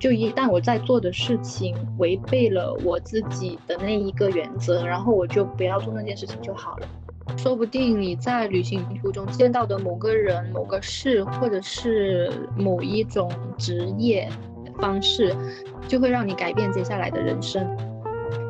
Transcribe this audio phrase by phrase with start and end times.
[0.00, 6.88] 就一旦我在做的事情违背了我自己的那一个原则，然后我就不要做那件事情就好了。
[7.36, 14.26] 说不定你在旅行途中见到的某个人、某个事，或者是某一种职业
[14.80, 15.36] 方式，
[15.86, 17.64] 就会让你改变接下来的人生。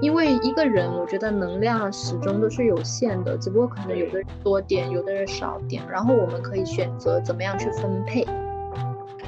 [0.01, 8.25] 因为一个人，我觉得能量始终都是有限的，只不过可能有的人多点，有的人少点，然后我们可以选择怎么样去分配。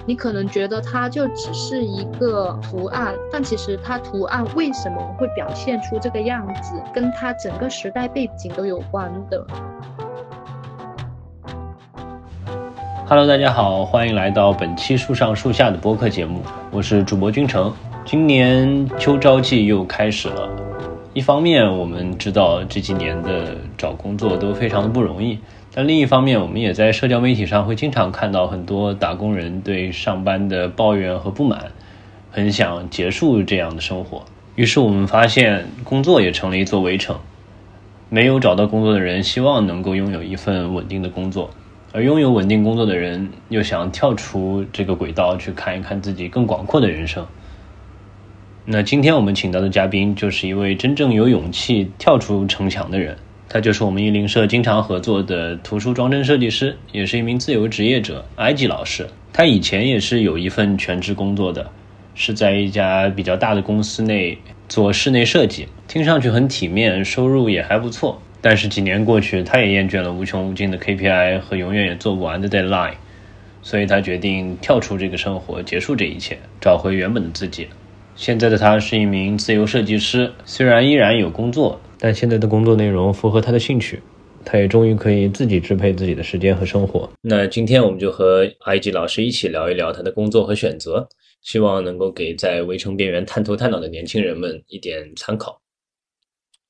[0.05, 9.47] 你可能觉得它就只是一个图案，但其实它图案为什么会表现出这个样子，跟它整个时代背景都有关的。
[13.07, 16.41] Hello，大家好，欢迎来到本期树上树下的播客节目，
[16.73, 17.73] 我是主播君成。
[18.05, 20.51] 今年秋招季又开始了，
[21.13, 25.39] 一方面我们知道这几年的找工作都非常的不容易。
[25.75, 31.73] 但另一方面，我们也在社交媒体上会经常看到很多打工人对上班的抱怨和不满，
[32.31, 34.23] 很想结束这样的生活。
[34.55, 37.19] 于是我们发现，工作也成了一座围城。
[38.11, 41.49] 没有找到工作的人希望能够拥有一份稳定的工作，
[41.93, 47.27] 而拥有稳定工作的人又想跳出这个轨道去看一看自己更广阔的人生。
[48.67, 53.17] 那今天我们请到的嘉宾就是一位真正有勇气跳出城墙的人。
[53.53, 59.07] 他就是我们一零社经常合作的图书装帧设计师，也是一名自由职业者，埃及老师。
[59.31, 61.71] 他以前也是有一份全职工作的，
[62.15, 64.39] 是在一家比较大的公司内
[64.71, 68.23] 做室内设计，听上去很体面，收入也还不错。
[68.41, 72.95] 但是几年过去，他也厌倦了无穷无尽的 KPI 和永远也做不完的 deadline，
[73.61, 77.69] 所以他决定跳出这个生活，结束这一切，找回原本的自己。
[78.17, 81.79] 现在的他是一名自由设计师，虽然依然有工作。
[82.05, 84.03] 但现在的工作内容符合他的兴趣，
[84.45, 87.09] 他也终于可以自己支配自己的时间和生活。
[87.21, 91.09] 那今天我们就和埃及老师一起聊一聊他的工作和选择，
[91.43, 95.63] 希望能够给在围城边缘探头探脑的年轻人们一点参考。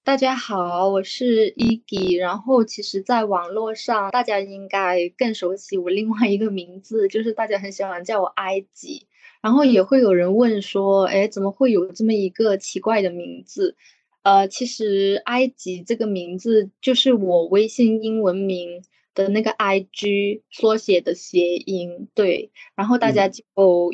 [0.05, 9.07] 大家好，我是伊吉，然后其实，在网络上大家应该更熟悉我另外一个名字，就是大家很喜欢叫我埃及，
[9.40, 13.77] 然后也会有人问说，哎，怎么会有这么一个奇怪的名字？
[14.22, 18.83] 呃，其实埃及这个名字就是我微信英文名
[19.14, 23.42] 的那个 I G 缩写的谐音，对，然后大家就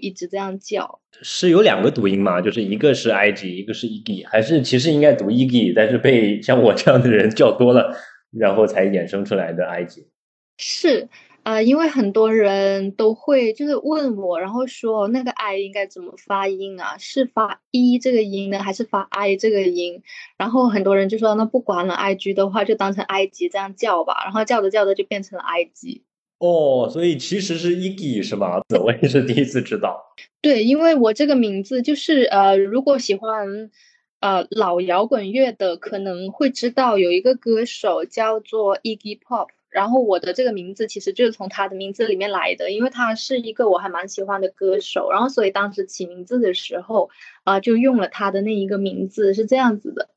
[0.00, 1.00] 一直这样叫。
[1.22, 2.40] 是有两个读音吗？
[2.40, 7.96] 就是一个是埃及，一个是 eg，，还是其实应该读 eg，，但是被像我这样的人叫多了，
[8.30, 10.06] 然后才衍生出来的埃及？
[10.58, 11.08] 是。
[11.48, 16.98] 啊，因为很多人都会就是问我，然后说那个 i 应该怎么发音啊？
[16.98, 20.02] 是发 e 这个音呢，还是发 i 这个音？
[20.36, 24.24] 然后很多人就说那不管了，i g 的话就当成 i g 这样叫吧。
[24.24, 26.02] 然后叫着叫着就变成了 i g。
[26.38, 28.60] 哦，所以其实是 e g 是吗？
[28.84, 30.04] 我也是第一次知道。
[30.42, 33.70] 对，因为我这个名字就是呃，如果喜欢
[34.20, 39.48] 呃老摇滚乐的，可能会知道有一个歌手叫做 Iggy Pop。
[39.70, 47.10] 然后我的这个名字其实就是从他的名字里面来的，因为他是一个我还蛮喜欢的歌手，然后所以当时起名字的时候
[47.44, 50.08] 啊，就用了他的那一个名字，是这样子的。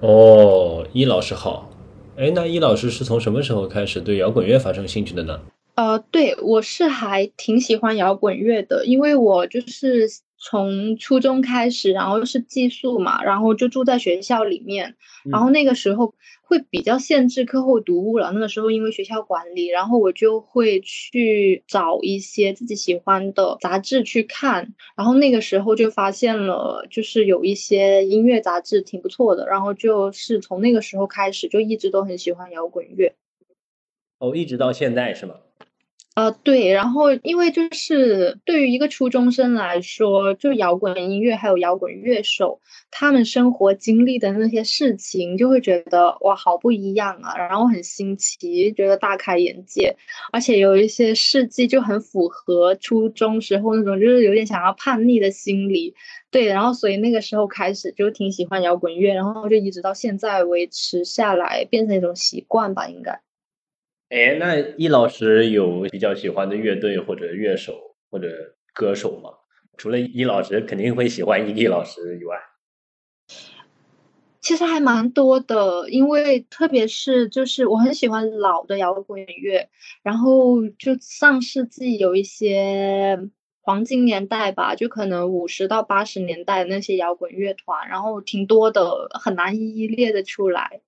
[0.00, 1.70] 哦，伊老师好，
[2.16, 5.40] 哎，那伊老师是从什么时候开始对摇滚乐发生兴趣的呢？
[5.76, 10.08] 呃，对我是还挺喜欢摇滚乐的，因为我就是
[10.44, 14.94] 从初中开始，然后是寄宿嘛，然后就住在学校里面，
[15.30, 16.14] 然后那个时候。
[16.46, 18.30] 会比较限制课后读物了。
[18.32, 24.74] 那个时候因为学校管理，然后我就会去找一些自己喜欢的杂志去看。
[24.94, 29.46] 然后那个时候就发现了，就是有一些音乐杂志挺不错的。
[29.46, 33.14] 然后就是从那个时候开始，就一直都很喜欢摇滚乐。
[34.18, 35.36] 哦，一直到现在是吗？
[36.14, 42.60] 呃，对，然后因为就是对于一个初中生来说，就摇滚音乐还有摇滚乐手，
[42.92, 49.96] 他们生活经历的那些事情，就会觉得哇，好不一样啊，然后很新奇，觉得大开眼界，
[50.32, 55.96] 而且有一些事迹就很符合初中时候那种就是有点想要叛逆的心理，
[56.30, 63.20] 对，然后所以那个时候开始就挺喜欢摇滚乐，然后就一直到现在维持下来，变成一种习惯吧，应该。
[64.14, 69.30] 哎，那易老师有比较喜欢的乐队或者乐手或者歌手吗？
[69.76, 72.38] 除了易老师肯定会喜欢易老师以外，
[74.40, 75.90] 其实还蛮多的。
[75.90, 79.68] 因为特别是就是我很喜欢老的摇滚乐，
[80.04, 83.18] 然后就上世纪有一些
[83.62, 90.82] 黄金年代吧，就可能五十到八十年代那些摇滚乐团，然后挺多的，很难一一列的出来。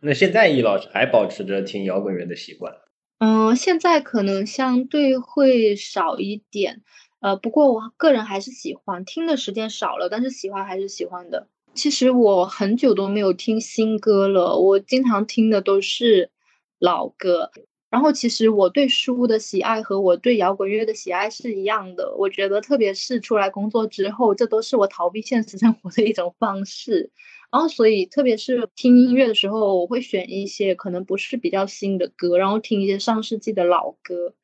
[0.00, 2.72] 那现在易老师还保持着听摇滚乐的习惯？
[3.18, 6.82] 嗯，现在可能相对会少一点，
[7.20, 11.48] 呃，不过我个人还是喜欢听的时间少了，但是喜欢还是喜欢的。
[11.74, 16.30] 其实我很久都没有听新歌了，我经常听的都是
[16.78, 17.50] 老歌。
[17.90, 22.14] 然后其实我对书的喜爱和我对摇滚乐的喜爱是一样的。
[22.18, 27.10] 我觉得特别是出来工作之后，这都是我逃避现实生活的一种方式。
[27.50, 34.34] 然后所以特别是听音乐的时候，我会选一些可能不是比较新的歌，然后听一些上世纪的老歌，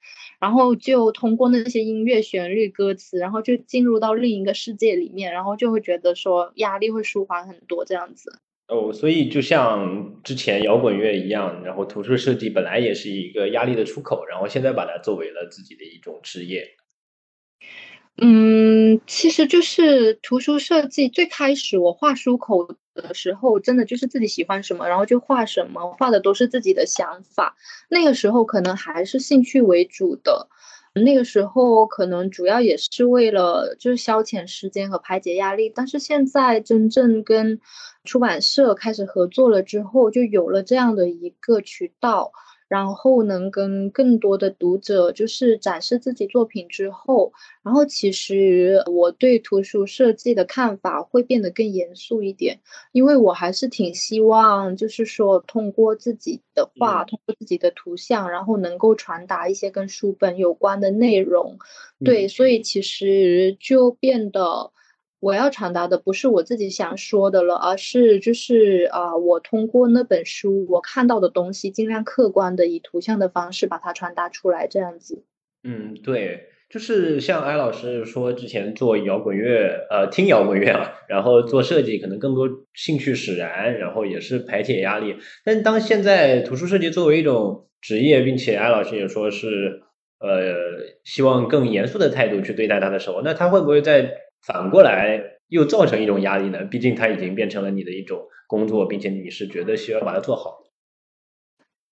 [0.40, 8.40] 然后就通过那些音乐旋律、歌词，然后就进入到另一个世界里面，然后就会觉得说压力会舒缓很多这样子。
[8.68, 16.64] 哦，所以就像之前摇滚乐一样，然后图书设计本来也是一个压力的出口，然后现在把它作为了自己的一种职业。
[18.16, 21.10] 嗯，其实就是图书设计。
[21.10, 27.56] 最开始我画书口的时候，真的就是自己喜欢什么，然后就画什么，画的都是自己的想法。
[27.88, 30.48] 那个时候可能还是兴趣为主的。
[30.96, 37.60] 那个时候可能主要也是为了就是消遣时间和排解压力，但是现在真正跟
[38.04, 42.30] 出版社开始合作了之后，就有了这样的一个渠道。
[42.68, 47.32] 然后能跟更多的读者就是展示自己作品之后，
[47.62, 52.60] 然后其实我对图书设计的看法会变得更严肃一点，
[52.92, 61.58] 因为我还是挺希望就是说通过自己的画，通过自己的图像，然后能够传达一些跟书本有关的内容。
[62.02, 64.72] 对，所以其实就变得。
[65.24, 75.24] 我要传达的不是我自己想说的了，而是就是啊，我通过那本书我看到的东西，尽量客观的以图像的方式把它传达出来，这样子。
[75.62, 85.16] 嗯，对，就是像艾老师说，之前做摇滚乐，呃，听摇滚乐啊，然后做设计，可能更多兴趣使然，然后也是排解压力。
[85.42, 89.80] 但当现在图书设计作为一种职业，并且艾老师也说是
[90.20, 90.52] 呃，
[91.02, 94.12] 希望更严肃的态度去对待它的时候，那他会不会在？
[94.46, 96.64] 反过来又造成一种压力呢？
[96.64, 100.62] 毕竟它已经变成了你的一种工作，并且你是觉得需要把它做好。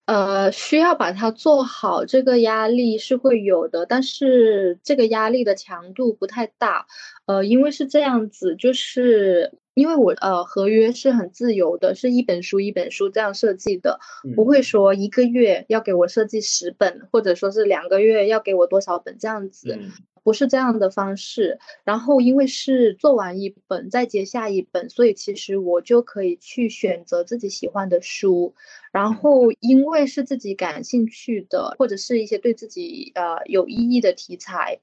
[0.04, 6.86] 呃，需要把它做好，这个压力是会有的，但是这个压力的强度不太大。
[7.24, 14.00] 呃，因为是这样子，就是因为我呃合约是很自由的，是一本书一本书这样设计的，
[14.34, 19.78] 不会说一个月要给我设计十本，或者说是两个月要给我多少本这样子。
[20.22, 28.54] 不是这样的方式，然后因为是做完一本再接下一本，所以其实我就可以去选择自己喜欢的书，
[28.92, 34.80] 然后因为是自己感兴趣的，或者是一些对自己呃有意义的题材。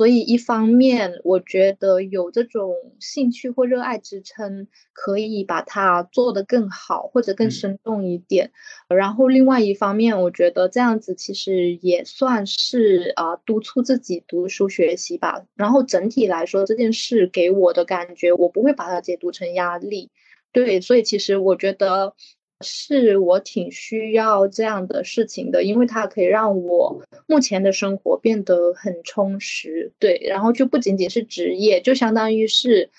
[0.00, 8.50] 所以，一方面，我觉得有这种兴趣或热爱支撑，可以把它做得更好或者更生动一点。
[8.88, 15.44] 然后，另外一方面，我觉得这样子其实也算是啊督促自己读书学习吧。
[15.54, 20.10] 然后整体来说，这件事给我的感觉，我不会把它解读成压力。
[20.50, 22.14] 对，所以其实我觉得。
[22.62, 29.92] 是我挺需要这样的事情的，因为它可以让我目前的生活变得很充实。
[29.98, 32.90] 对，然后就不仅仅是职业，就相当于是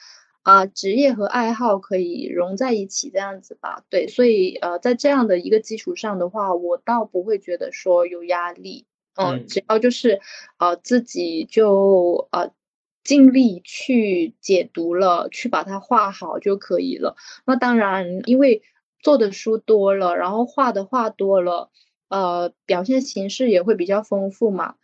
[0.41, 3.83] 啊，职业和爱好可以融在一起这样子吧。
[3.89, 8.87] 对，所以呃，在这样的一个基础上的话，我倒不会觉得说有压力。
[9.15, 10.21] 嗯，只要就是
[10.57, 12.51] 呃，自己就呃
[13.03, 17.15] 尽力去解读了，去把它画好就可以了。
[17.45, 18.63] 那当然，因为。
[19.01, 21.69] 做的书多了，然后画的画多了，
[22.09, 24.75] 呃，表现形式也会比较丰富嘛。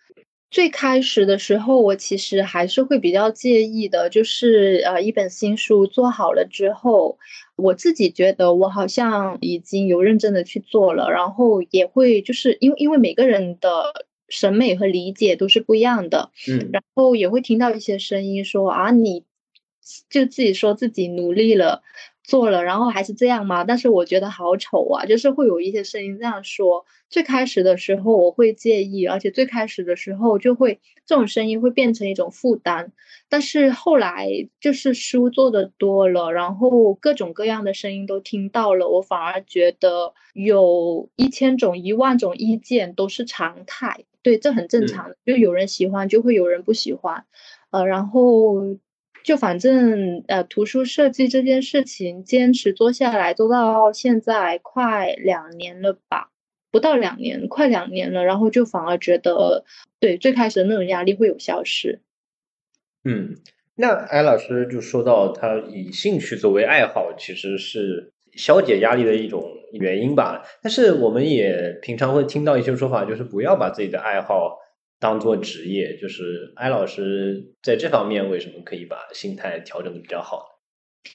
[0.49, 7.17] 最开始的时候，我其实还是会比较介意的，就是呃，一本新书做好了之后，
[7.57, 19.25] 我自己觉得我好像已经有认真的去做了，然后也会就是因为因为每个人的审美和理解都是不一样的，嗯，然后也会听到一些声音说啊，你
[20.09, 21.83] 就自己说自己努力了。
[22.27, 23.63] 做了，然后还是这样吗？
[23.63, 26.85] 但是我觉得好丑啊，就是会有一些声音这样说。
[27.09, 32.91] 最开始的时候我会介意，而且最开始的时候就会这种声音会变成一种负担。
[33.29, 34.27] 但是后来
[34.59, 44.03] 就是书做的多了，然后各种各样的声音都听到了，我反而觉得有一千种、一万种意见都是常态。
[44.21, 47.23] 对，这很正常的，就有人喜欢，就会有人不喜欢。
[47.71, 48.77] 呃，然后。
[49.27, 56.31] 就反正呃，图书设计这件事情坚持做下来，做到现在快两年了吧，
[56.71, 58.23] 不到两年，快两年了。
[58.23, 59.65] 然后就反而觉得，
[59.99, 61.99] 对最开始的那种压力会有消失。
[63.03, 63.35] 嗯，
[63.75, 69.43] 那艾老师就说到，他以兴趣作为爱好，其实是消解压力的一种
[69.73, 70.41] 原因吧。
[70.63, 74.57] 但是我们也平常会听到一些说法，就是不要把自己的爱好
[74.99, 81.13] 当做职业，就是艾老师在这方面为什么可以把心态调整的比较好呢？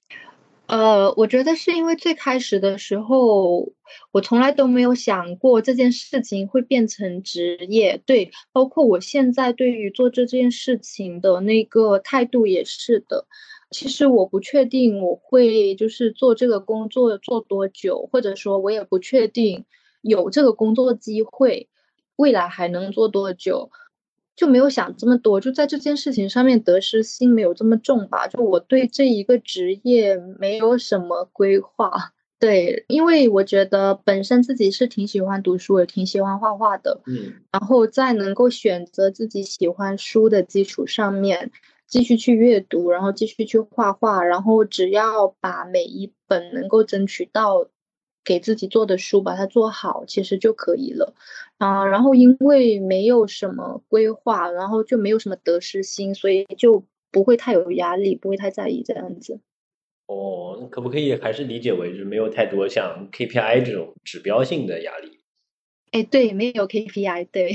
[0.69, 3.73] 呃，我觉得是因为最开始的时候，
[4.11, 8.01] 我从来都没有想过这件事情会变成职业。
[8.07, 13.27] 对，包括我现在对于做这件事情的那个态度也是的。
[13.71, 19.67] 其实我不确定我会就是做这个工作做多久，或者说我也不确定
[20.01, 21.69] 有这个工作机会，
[22.17, 23.71] 未来还能做多久。
[24.35, 28.27] 就没有想这么多，就在这件事情上面得失心没有这么重吧。
[28.27, 41.51] 就我对这一个职业没有什么规划，对，因为我觉得本身自己是挺喜欢读书，也挺喜欢画画的，嗯，然后在能够选择自己喜欢书的基础上面，
[41.87, 47.67] 继续去阅读，然后继续去画画，然后只要把每一本能够争取到。
[48.25, 51.15] 给自己做的书，把它做好，其实就可以了
[51.59, 51.85] 啊。
[51.87, 59.41] 然后因为没有什么规划，然后就没有什么得失心，所以就不会太有压力，不会太在意这样子。
[60.07, 65.21] 哦，可不可以还是理解为就是没有太多像 KPI 这种指标性的压力？
[65.93, 67.53] 哎，对，没有 KPI，对，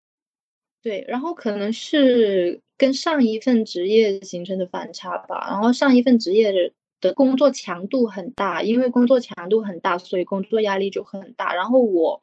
[0.82, 1.04] 对。
[1.08, 5.46] 然后可能是跟上一份职业形成的反差吧。
[5.48, 7.12] 然后上一份职业的。
[7.14, 11.54] 工作强度很大，因为工作强度很大，所以工作压力就很大。
[11.54, 12.20] 然后我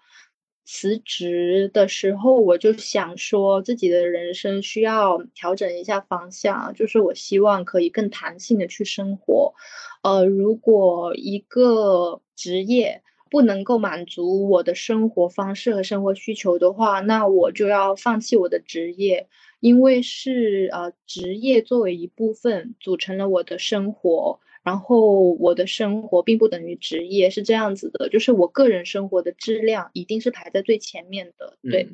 [0.65, 9.53] 辞职的时候，我就想说，自己的人生需要调整一下方向，就是我希望可以更弹性的去生活。
[10.03, 19.27] 呃，如果一个职业不能够满足我的生活方式和生活需求的话，那我就要放弃我的职业，
[19.59, 24.39] 因为是呃，职业作为一部分组成了我的生活。
[24.67, 31.87] 然后我的生活并不等于职业，是这样子的，就是我个人生活的质量一定是排在最前面的，对。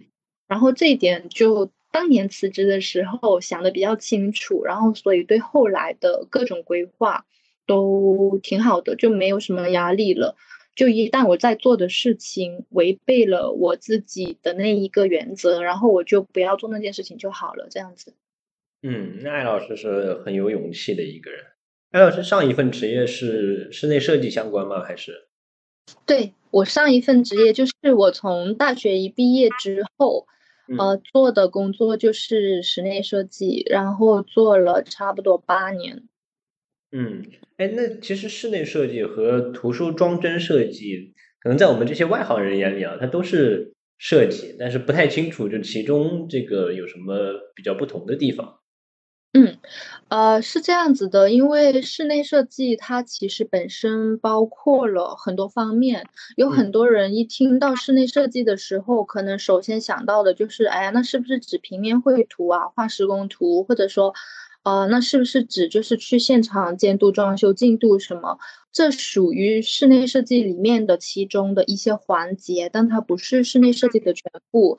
[0.47, 7.27] 然后这一点就当年辞职的时候想的比较清楚，然后所以对后来的各种规划
[7.67, 10.35] 都挺好的，就没有什么压力了。
[10.75, 18.15] 就一旦我在做的事情违背了我自己的那一个原则，然后我就不要做那件事情就好了，这样子。
[18.81, 21.52] 嗯，那艾老师是很有勇气的一个人。
[21.93, 24.81] 艾老师上一份职业是室内设计相关吗？
[24.81, 25.27] 还是？
[26.07, 30.25] 对我上一份职业就是我从大学一毕业之后，
[30.79, 36.09] 呃，做的工作就是室内设计，然后做了差不多八年。
[36.91, 48.62] 嗯，哎，那其实室内设计和图书装帧设计，可能在我们这些外行人眼里啊，它都是设计，但是不太清楚就其中这个有什么比较不同的地方。
[49.35, 49.57] 嗯，
[50.09, 64.13] 呃，是这样子的，因为室内设计它其实本身包括了很多方面，有很多人一听到室内设计的时候，可能首先想到的就是，哎呀，那是不是指平面绘图啊，画施工图，或者说，
[64.61, 68.37] 呃，那是不是指就是去现场监督装修进度什么？
[68.71, 74.77] 这属于室内设计里面的其中的一些环节，但它不是室内设计的全部。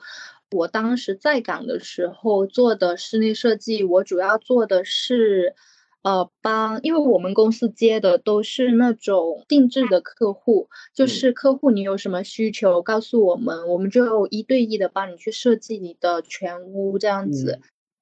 [0.55, 5.53] 我当时在岗的时候做的室内设计，我主要做的是，
[6.01, 17.59] 呃，帮，因为我们公司接的都是那种定制的客户，就是客户你有什么需求告诉我们，我们就一对一的帮你去设计你的全屋这样子。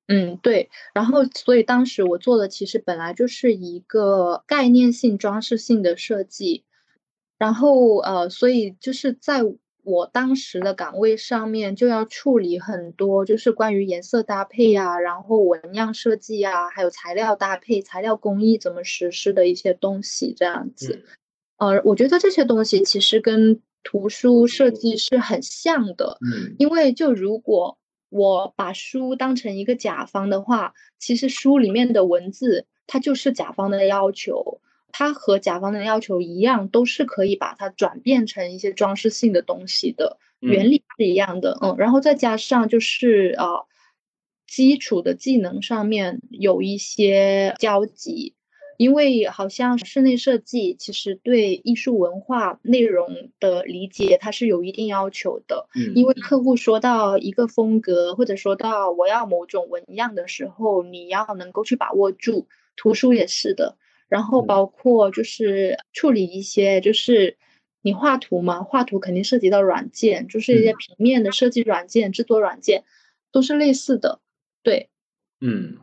[0.07, 0.69] 嗯，对。
[0.93, 6.63] 然后，所以当时我做的其实本来就是一个概念性装饰性的设计，
[7.39, 9.41] 然后呃，所以就是在。
[9.83, 21.03] 我当时的岗位上面就要处理很多，就是关于颜色搭配呀，然后纹样设计呀，还有材料搭配、材料工艺怎么实施的一些东西，这样子。
[21.57, 26.17] 呃，我觉得这些东西其实跟图书设计是很像的。
[26.21, 26.55] 嗯。
[26.57, 27.77] 因为就如果
[28.09, 34.61] 我把书当成一个甲方的话，其实书里面的文字它就是甲方的要求。
[34.93, 41.57] 它和甲方的要求一样，都是可以把它转变成一些装饰性的东西的，原理是一样的。
[41.61, 43.65] 嗯，然后再加上就是呃，
[44.47, 48.35] 基础的技能上面有一些交集，
[48.77, 55.67] 因为好像室内设计其实对艺术文化内容的理解它是有一定要求的。
[55.75, 62.47] 嗯，因为客户说到一个风格或者说到我要某种纹样的时候，你要能够去把握住。
[62.75, 63.77] 图书也是的。
[64.13, 67.35] 然后包括就是处理一些，就是
[67.81, 72.83] 你画图嘛，画图肯定涉及到软件，就是一些平面的设计软件、制作软件，
[73.31, 74.19] 都是类似的。
[74.61, 74.89] 对，
[75.41, 75.77] 嗯，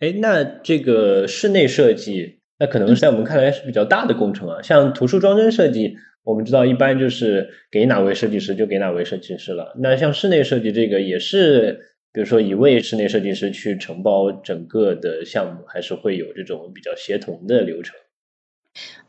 [0.00, 4.60] 哎，那这个室内设计，那可能在我们看来是比较大的工程啊。
[4.60, 9.74] 像图书装帧设计，我们知道一般就是给哪位设计师就给哪位设计师了。
[9.78, 17.94] 那像室内设计这个也是，比如说一位室内设计师去承包整个的项目，还是会有这种比较协同的流程。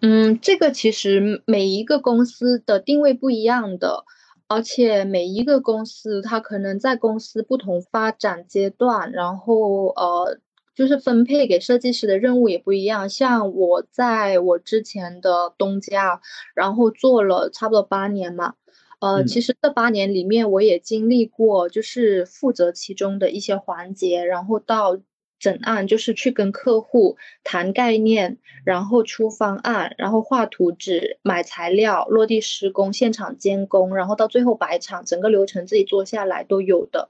[0.02, 4.04] 嗯，这个其实每一个公司的定位不一样的，
[4.50, 10.42] 而且每一个公司它可能在公司不同发展阶段，然后呃。
[10.76, 16.22] 就是分配给设计师的任务也不一样，像我在我之前的东家，
[16.54, 18.54] 然后做了差不多八年嘛，
[19.00, 24.98] 呃，其实这八年里面我也经历过，就是负责其中的一些环节，然后到
[25.40, 37.10] 整案，就是去跟客户谈概念，然后出方案，然后画图纸、买材料、落地施工、现场监工，然后到最后摆场，整个流程自己做下来都有的，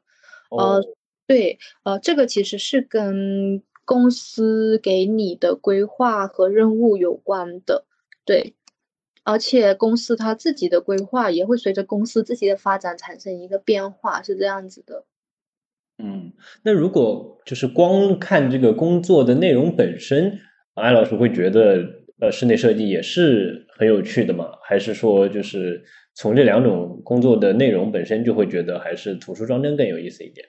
[0.49, 0.83] 呃。
[1.27, 7.83] 对，呃，这个其实是跟公司给你的规划和任务有关的，
[8.23, 8.55] 对，
[9.27, 15.03] 而且公司它自己的规划也会随着公司自己的发展产生一个变化，是这样子的。
[15.97, 16.31] 嗯，
[16.63, 20.39] 那如果就是光看这个工作的内容本身，
[20.75, 21.83] 艾老师会觉得，
[22.21, 24.45] 呃，室内设计也是很有趣的吗？
[24.63, 30.47] 还是说，就是从这两种工作的内容本身就会觉得，还是图书装帧更有意思一点？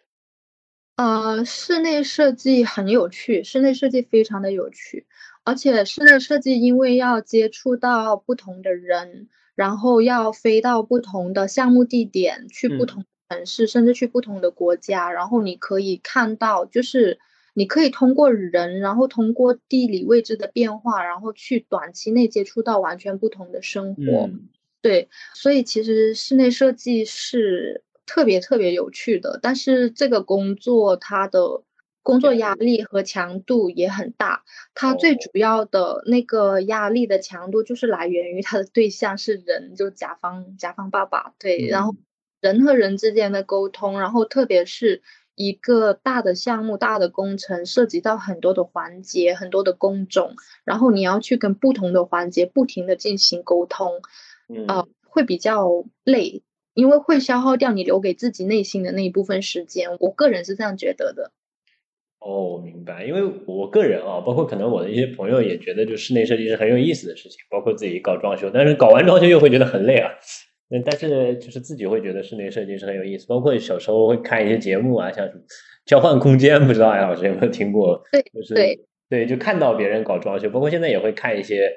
[0.94, 5.06] 呃，室内设计很有趣，室内设计非常的有趣，
[5.48, 17.18] 而且室内设计因为要接触到不同的人，然后要飞到不同的项目地点，去不同城市，甚至去不同的国家，然后你可以看到，就是
[17.54, 24.28] 你可以通过人，然后通过地理位置的变化，然后去短期内接触到完全不同的生活。
[24.82, 27.82] 对，所以其实室内设计是。
[28.10, 31.62] 特别特别有趣的，但是这个工作它的
[32.02, 34.44] 工作压力和强度也很大。
[34.74, 41.94] 它最主要的那个压力的强度就是来源于它的对象是人，就甲方甲方爸爸对，然后
[42.40, 45.02] 人和人之间的沟通，然后特别是
[45.34, 54.00] 一个大的项目、大的工程，涉及到很多的环节、很多的工种，然后你要去跟不同的环节不停的进行沟通，
[54.66, 56.42] 呃，会比较累。
[56.74, 61.32] 因为会消耗掉你留给自己内心的那一部分时间，我个人是这样觉得的。
[62.20, 63.04] 哦，明白。
[63.04, 70.10] 因为我个人啊，包括可能我的一些朋友也觉得，就室内设计是很有意思的事情，包括自己搞装修，但是搞完装修又会觉得很累啊。
[70.70, 75.40] 嗯，但是就是自己会觉得室内设计是很有意思，包括小时候会看一些节目啊，像什么
[75.86, 78.02] 交换空间，不知道艾老师有没有听过？
[78.12, 78.78] 对，就是对
[79.08, 81.72] 对，就看到别人搞装修，包括现在也会看一些。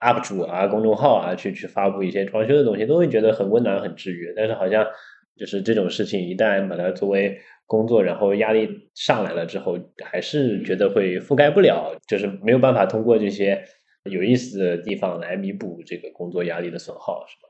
[0.00, 4.34] UP 主啊，公众号啊，去去发布一些装修的东西，都会觉得很温暖、很治愈。
[4.36, 4.86] 但是好像
[5.34, 13.64] 就是这种事情，一旦把它作为工作，然后压力上来了之后，还是觉得会覆盖不了，就是没有办法通过这些
[14.04, 17.48] 有意思的地方来弥补这个工作压力的损耗，是吧？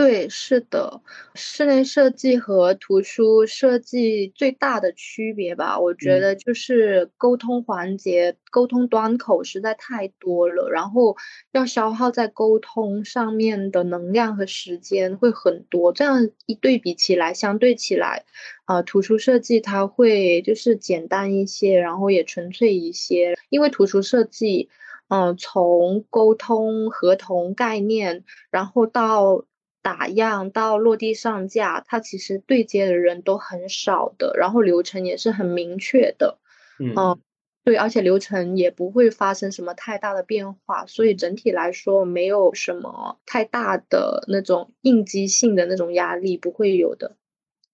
[0.00, 1.02] 对，是的，
[1.34, 11.18] 室内设计和图书设计最大的区别吧，我觉得就是沟通环节、沟通端口实在太多了，然后
[11.52, 15.92] 要消耗在沟通上面的能量和时间会很多。
[15.92, 18.24] 这样一对比起来，相对起来，
[18.64, 24.70] 啊，图书设计它会就是简单一些，然后也纯粹一些，因为图书设计，
[25.08, 29.44] 嗯，从沟通、合同、概念，然后到
[29.82, 36.38] 打样到落地上架，它其实对接的人都很少的，然后流程也是很明确的，
[36.78, 37.18] 嗯，
[37.64, 47.16] 对，而且流程也不会发生什么太大的变化，所以整体来说没有什么太大的那种应激性的那种压力，不会有的。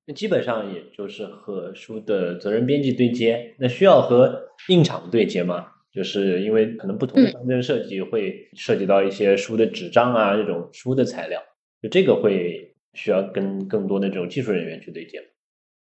[0.07, 5.73] 那基本上也就是和书的责任编辑对接，那需要和印厂对接吗？
[5.93, 11.43] 就是因为可能不同的方针设计会涉及到一些书的纸张啊这种书的材料。
[11.83, 15.23] 就这个会需要跟更多的这种技术人员去对接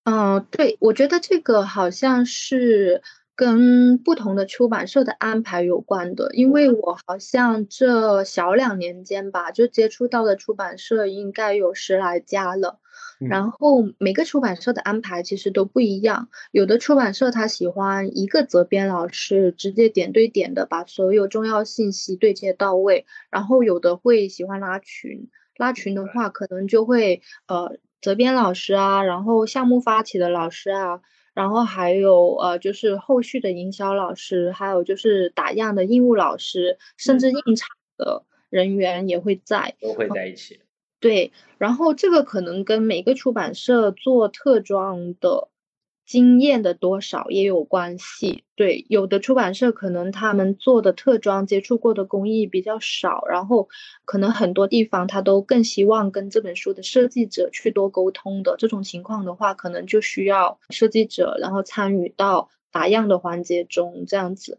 [0.05, 3.03] 嗯，对，我觉得这个好像是
[3.37, 12.81] 跟不同的出版社的安排有关的，因为我好像这小两年间吧，就接触到的出版社应该有十来家了，
[13.19, 25.29] 然后每个出版社的安排其实都不一样，有的出版社他喜欢一个责编老师直接点对点的把所有重要信息对接到位，然后有的会喜欢拉群。
[25.57, 31.01] 拉群的话，可能就会呃，责编老师啊，然后项目发起的老师啊，
[31.35, 40.61] 然后还有呃，就是后续的营销老师，还有就是打样的印务老师，甚至印厂的人员也会在，都会在一起。
[41.01, 45.49] 对，然后这个可能跟每个出版社做特装的
[46.07, 48.45] 经验的多少也有关系。
[48.55, 53.69] 对，有的出版社可能他们做的特装接触过的工艺比较少，然后
[54.05, 58.55] 可能很多地方他都更希望跟这本书的设计者去多沟通的。
[58.59, 64.59] 这种情况的话，可能就需要设计者然后参与到打样的环节中，这样子。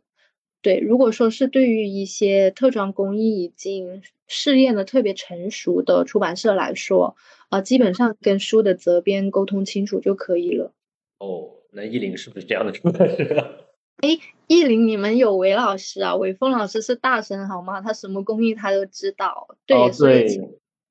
[0.62, 7.15] 对，如果说是对于一些特装工艺已经试验的特别成熟的出版社来说，
[7.49, 10.73] 啊，基本上跟书的责编沟通清楚就可以了。
[11.19, 13.65] 哦，那意林是不是这样的出版社？
[14.01, 14.10] 哎，
[14.47, 16.15] 意林，你们有韦老师啊？
[16.15, 17.82] 韦峰老师是大神好吗？
[17.82, 19.47] 他什么工艺他都知道。
[19.65, 19.78] 对，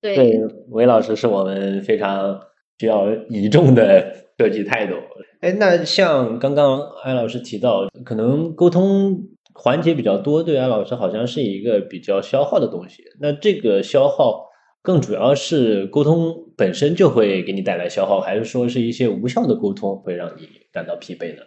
[0.01, 2.41] 对，对，韦老师是我们非常
[2.79, 4.95] 需要倚重的设计态度。
[5.41, 9.29] 哎，那像刚刚艾老师提到，可能沟通。
[9.57, 13.05] 环节比较多，对安老师好像是一个比较消耗的东西。
[13.21, 14.49] 那这个消耗
[14.85, 21.43] 更主要是沟通本身就会给你带来消耗，还是说是一些无效的沟通会让你感到疲惫呢？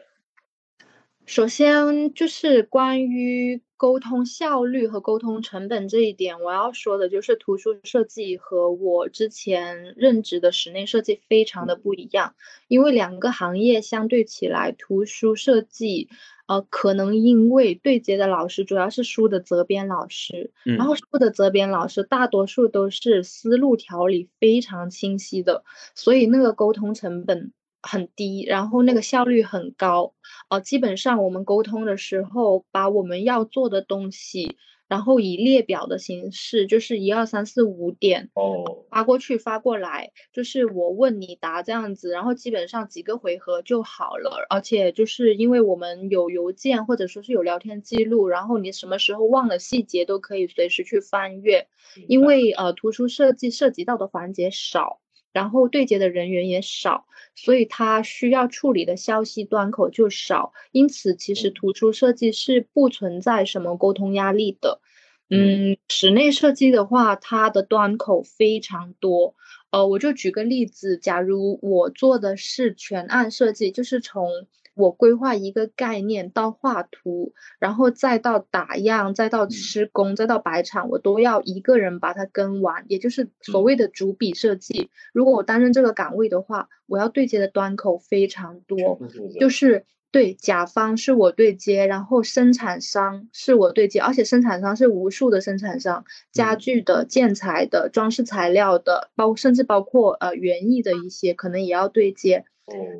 [1.27, 12.35] 首先就是关于沟通效率和沟通成本这一点，我要说的就是图书设计和我之前任职的室内设计非常的不一样，
[12.67, 16.09] 因为两个行业相对起来，图书设计。
[16.47, 30.13] 呃，可能因为对接的老师主要是书的责编老师，然后书的责编老师大多数都是思路条理非常清晰的，所以那个沟通成本很低，然后那个效率很高。
[30.49, 34.57] 呃，基本上我们沟通的时候，把我们要做的东西。
[34.89, 44.45] 然后以列表的形式，就是一二三四五点哦，发过去发过来，就是我问你答这样子，然后基本上几个回合就好了。
[44.49, 51.67] 而且就是因为我们有邮件或者说是有聊天记录，然后你什么时候忘了细节都可以随时去翻阅。
[52.07, 55.01] 因为呃图书设计涉及到的环节少。
[55.37, 64.81] 然后对接的人员也少，所以他需要处理的消息端口就少，因此其实图书设计是不存在什么沟通压力的。
[65.29, 69.35] 嗯，室内设计的话，它的端口非常多。
[69.69, 74.27] 呃，我就举个例子，假如我做的是全案设计，就是从
[74.77, 84.89] 我规划一个概念到画图，然后再到打样，再到施工，再到摆场，我都要一个人把它跟完，也就是所谓的主笔设计。
[85.13, 88.99] 如果我担任这个岗位的话，我要对接的端口非常多，
[89.39, 102.45] 就是对甲方是我对接，然后生产商是我对接，而且生产商是无数的生产商，家具的、建材的、装饰材料的，包甚至包括呃园艺的一些，可能也要对接。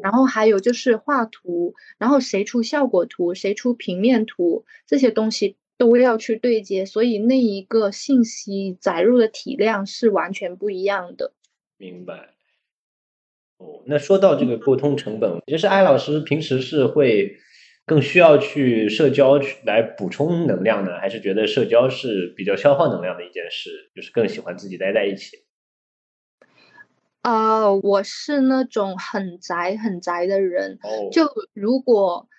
[0.01, 11.33] 然后还有就是画图，然后谁出效果图，谁出平面图，这些东西都要去对接，所以那一个信息载入的体量是完全不一样的。
[11.77, 12.29] 明白。
[13.57, 17.37] 哦，那说到这个沟通成本，其实艾老师平时是会
[17.85, 25.46] 更需要去社交去来补充能量呢，还是觉得社交是比较消耗能量的一件事，就是更喜欢自己待在一起？
[27.23, 30.79] 呃，我是那种很宅很宅的人。
[31.11, 32.29] 就如果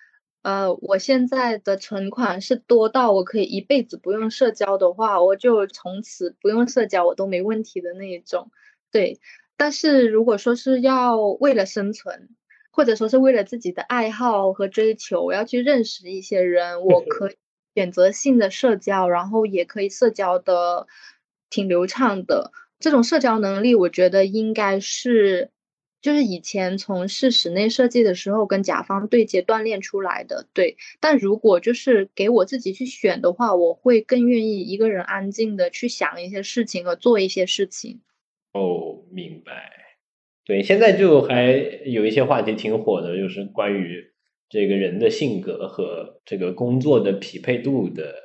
[0.41, 8.51] 呃我现在的存款是多到我可以一辈子不用社交的话，我就从此不用社交我都没问题的那一种。
[8.91, 9.19] 对，
[9.57, 12.29] 但是如果说是要为了生存，
[12.71, 17.37] 或者说是为了自己的爱好和追求，我要去认识一些人，我可以
[17.75, 20.87] 选择性的社交，然后也可以社交的
[21.51, 22.51] 挺流畅的。
[22.79, 25.49] 这种社交能力，我觉得应该是，
[26.01, 30.47] 就是以前从事室内设计的时候跟甲方对接锻炼出来的。
[30.53, 37.99] 对，但如果就是给我自己去选的话，我会更愿意一个人安静的去想一些事情和做一些事情。
[38.53, 39.71] 哦，明白。
[40.45, 41.51] 对，现在就还
[41.85, 44.05] 有一些话题挺火的，就是关于
[44.47, 48.15] 这个人的性格和这个工作的匹配度的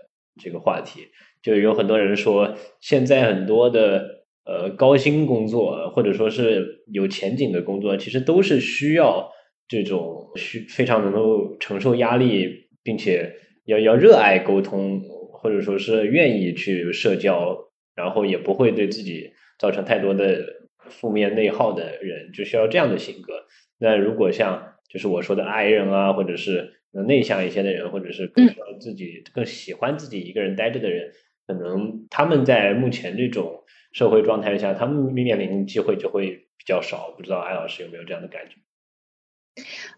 [0.40, 1.08] 这个话题，
[1.42, 4.13] 就有很多人说，现在很多的。
[4.46, 9.30] 呃，高薪工作或者说是有前景的工作，其实都是需要
[9.66, 15.00] 这种需非常能够承受压力，并且要要热爱沟通，
[15.32, 17.56] 或者说是愿意去社交，
[17.96, 20.44] 然后也不会对自己造成太多的
[20.90, 23.46] 负面内耗的人，就需要这样的性格。
[23.78, 26.70] 那如果像就是我说的 I 人啊，或者是
[27.06, 31.12] 内向一些的人，或者是更需要自己更喜欢自己一个人待着的人，
[31.46, 33.62] 可能他们在目前这种。
[33.94, 37.14] 社会状态下，他们面临机会就会比较少。
[37.16, 38.56] 不知道艾老师有没有这样的感觉？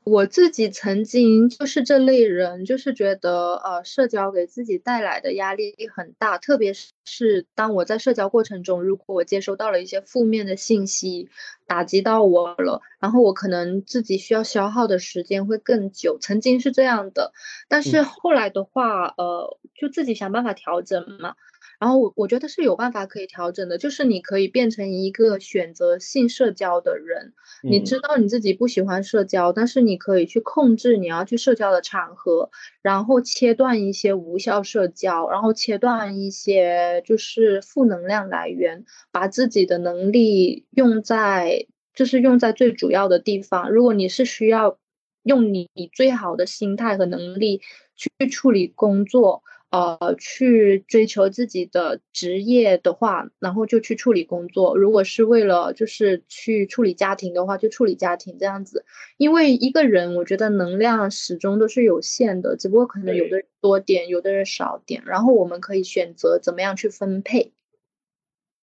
[0.04, 6.74] 我自己曾经就是这类人，就是觉得呃，社交给自己带来的压力很大，特别
[7.06, 11.30] 是当我在社交过程中，如果我接收到了一些负面的信息，
[11.66, 16.18] 打击到我了，然后我可能自己需要消耗的时间会更久。
[16.20, 17.32] 曾经是这样的，
[17.66, 21.34] 但是后来的话，呃，就自己想办法调整嘛。
[21.78, 27.34] 然后我我觉得是有办法可以调整的，就是你可以变成一个选择性社交的人。
[27.62, 32.50] 你知道你自己不喜欢社交，但是你可以去控制你要去社交的场合，
[32.82, 43.70] 然后切断一些无效社交，然后切断一些就是负能量来源，把自己的能力用在就是用在最主要的地方。
[43.70, 44.78] 如果你是需要
[45.24, 47.60] 用你最好的心态和能力
[47.96, 49.42] 去处理工作。
[49.76, 58.86] 呃，去追求自己的职业的话，然后就去处理工作；如果是为了就是去处理家庭的话，就处理家庭这样子。
[59.18, 67.52] 因为一个人，我觉得能量始终都是有限的，只不过可能有的人多点，有的人少点，然后我们可以选择怎么样去分配。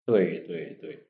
[0.06, 1.06] 对对对。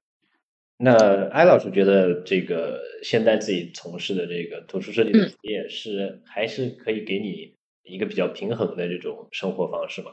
[0.78, 0.94] 那
[1.30, 7.57] 艾老师觉得，这个现在自己从事的这个图书设计的职业，是还是可以给你？
[7.88, 10.12] 一个比较平衡的这种生活方式吗？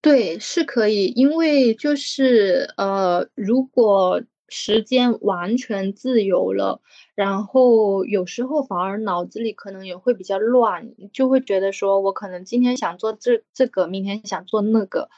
[0.00, 6.80] 对，是可以，因为就是呃，如果时间完全自由了，
[7.16, 15.10] 然后有时候反而脑子里可能也会比较乱，就会觉得说我可能今天想做这这个，明天想做那个。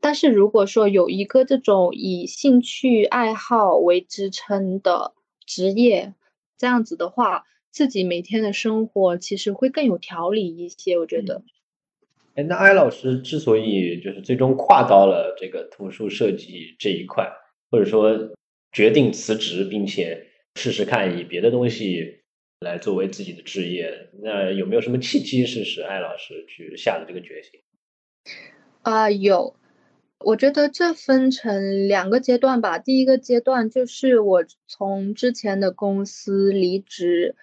[0.00, 5.14] 但是如果说有一个这种以兴趣爱好为支撑的
[5.46, 6.14] 职业，
[6.58, 7.44] 这样子的话。
[7.76, 11.42] 自己每天的生活其实会更有条理一些，我觉得。
[12.34, 17.30] 哎，那艾老师之所以就是最终跨到了这个图书设计这一块，
[17.70, 18.30] 或者说
[18.72, 22.22] 决定辞职，并且试试看以别的东西
[22.60, 27.60] 来作为自己的职业，那有没有什么契机是使艾老师去下的这个决心？
[28.80, 29.54] 啊，有。
[30.20, 32.78] 我觉得这分成两个阶段吧。
[32.78, 37.36] 第一个阶段就是我从之前的公司离职。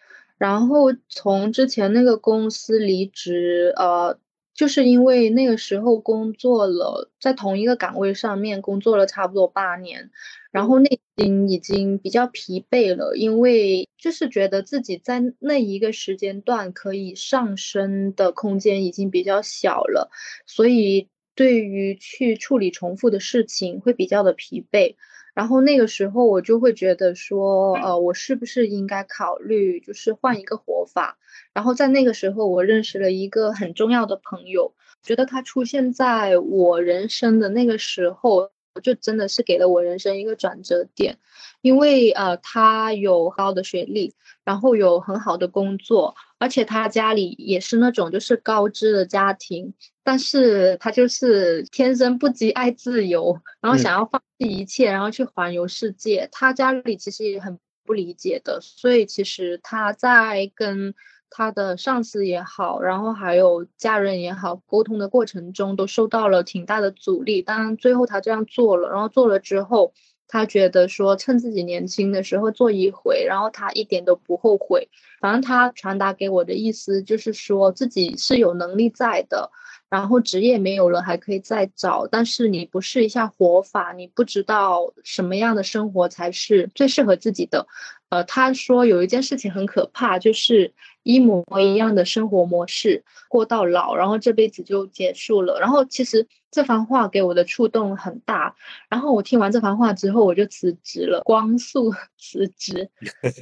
[0.44, 4.20] 然后从之前那个公司离职，呃，
[4.54, 10.12] 就是因为那个时候工作了，在同一个岗位上面工作了差不多八年，
[10.52, 20.12] 然后内心已经比较疲惫了，因为就是觉得自己在那一个时间段可以上升的空间已经比较小了，
[20.46, 24.96] 所以对于去处理重复的事情会比较的疲惫。
[25.34, 31.18] 然后那个时候我就会觉得说，呃，我是不是应该考虑就是换一个活法？
[31.54, 41.18] 然后在那个时候，我认识了一个很重要的朋友，觉得他出现在我人生的那个时候，就真的是给了我人生一个转折点，
[41.62, 49.74] 因为呃，他有高的学历，然后有很好的工作，而且他家里也是那种就是高知的家庭。
[50.04, 56.28] 但是他就是天生不羁爱自由，然后想要放弃一切，然后去环游世界。
[56.32, 60.94] 他家里其实也很不理解的，所以其实他在跟
[61.30, 67.42] 他的上司也好，然后还有家人也好沟通的过程中，都受到了挺大的阻力。
[67.42, 69.94] 当然最后他这样做了，然后做了之后，
[70.28, 74.90] 他觉得说趁自己年轻的时候做一回，然后他一点都不后悔。
[75.22, 79.50] 反正他传达给我的意思就是说自己是有能力在的。
[79.90, 87.68] 然后职业没有了，还可以再找，但是你不试一下活法，你不知道什么样的生活才是最适合自己的。
[88.10, 95.60] 呃，他说有一件事情很可怕，就是一模一样的生活模式过到老，然后这辈子就结束了。
[95.60, 98.56] 然后其实这番话给我的触动很大，
[98.90, 102.90] 然后我听完这番话之后，我就辞职了，光速 辞职，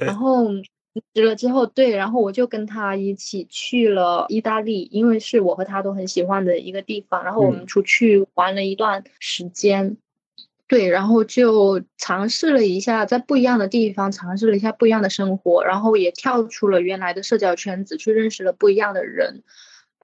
[0.00, 0.48] 然后。
[0.94, 7.24] 辞职了之后，对，然后我就跟他一起去了意大利，因为是我和他都很喜欢的一个地方。
[7.24, 9.96] 然后我们出去玩了一段时间，
[10.68, 19.42] 对，然后就尝试了一下在不一样的地方尝试了一下不一样的生活，然后也跳出了原来的社交圈子，去认识了不一样的人。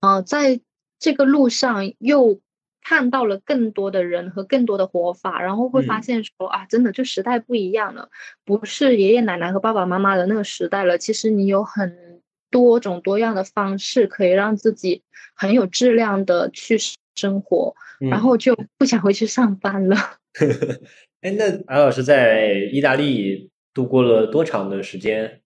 [0.00, 0.60] 嗯，在
[0.98, 2.40] 这个路上又。
[2.88, 8.08] 看到了更多的人和更多的活法，然后会发现说啊，真的就时代不一样了，
[8.46, 10.96] 不是爷爷奶奶和爸爸妈妈的那个时代了。
[10.96, 15.02] 其实你有很多种多样的方式可以让自己
[15.36, 16.78] 很有质量的去
[17.14, 19.96] 生活，然后就不想回去上班了。
[21.20, 25.42] 哎，那安老师在意大利度过了多长的时间？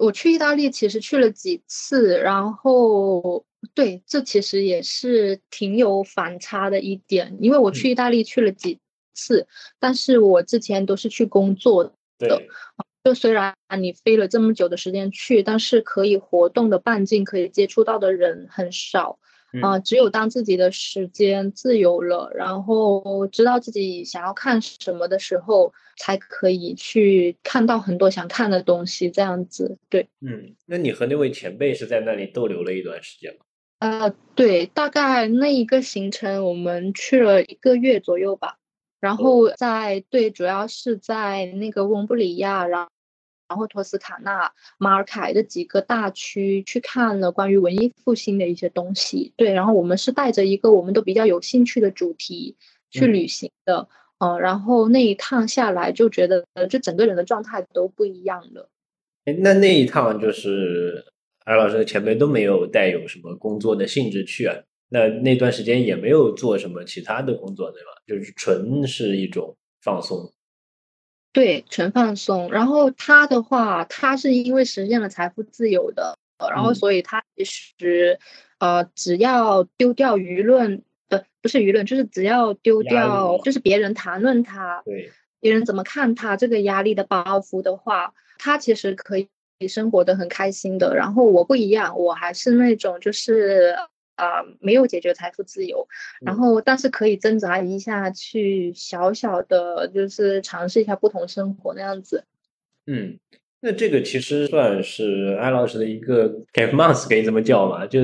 [0.00, 3.44] 我去意大利其实去了几次，然后。
[3.74, 8.78] 对，这其实也是挺有反差的一点，因为我去意大利去了几
[9.12, 9.46] 次，
[9.78, 11.84] 但是我之前都是去工作
[12.18, 12.42] 的，
[13.04, 19.18] 就虽然你飞了这么久的时间去，但是可以活动的半径，可以接触到的人很少。
[19.62, 29.10] 啊，只有当自己的时间自由了，然后知道自己想要看什么的时候，才可以去看到很多想看的东西。
[29.10, 30.08] 这样子，对。
[30.20, 33.40] 嗯，那你和那位前辈是在那里逗留了一段时间吗？
[33.80, 38.56] 呃，对，大概那一个行程我们去了一个月左右吧。
[39.00, 42.88] 然后在对，主要是在那个翁布里亚，然然
[43.56, 49.32] 后托斯卡纳、马尔凯这几个大区去看了关于文艺复兴的一些东西。
[49.36, 52.56] 对，然后我们是带着一个我们都比较有兴趣的主题
[52.90, 58.68] 去旅行的，嗯，然后那一趟下来就觉得，就整个人的状态都不一样了。
[59.24, 61.04] 哎，那那一趟就是
[61.44, 64.56] 艾老师和前辈都没有带有什么工作的性质去啊？
[64.88, 67.88] 那那段时间也没有做什么其他的工作，对吧？
[68.06, 70.32] 就是纯是一种放松。
[71.32, 72.50] 对，全放松。
[72.50, 76.18] 然后他的话，他是因为实现了财富自由的，
[76.50, 78.18] 然后所以他其实
[78.58, 89.28] 呃，只要丢掉舆论，呃，不是舆论，就是只要丢掉，就是别人谈论他，对，别人怎么看他这个压力的包袱的话，他其实可以
[89.68, 90.96] 生活的很开心的。
[90.96, 93.74] 然后我不一样，我还是那种就是。
[94.20, 95.88] 啊，没有解决财富自由，
[96.20, 102.26] 然后但是可以挣扎一下，去小小的就是尝试一下不同生活那样子。
[102.86, 103.18] 嗯，
[103.60, 107.86] 那这个其实算是艾老师的一个 gap month，可以这么叫嘛？
[107.86, 108.00] 就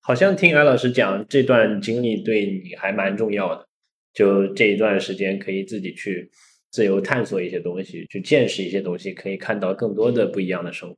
[0.00, 3.64] 好像听艾老师讲，这段经历对你还蛮重要的。
[4.12, 6.28] 就这一段时间，可以自己去
[6.70, 10.96] 自由探索一些东西，去见识一些东西，可以看到更多的不一样的生活。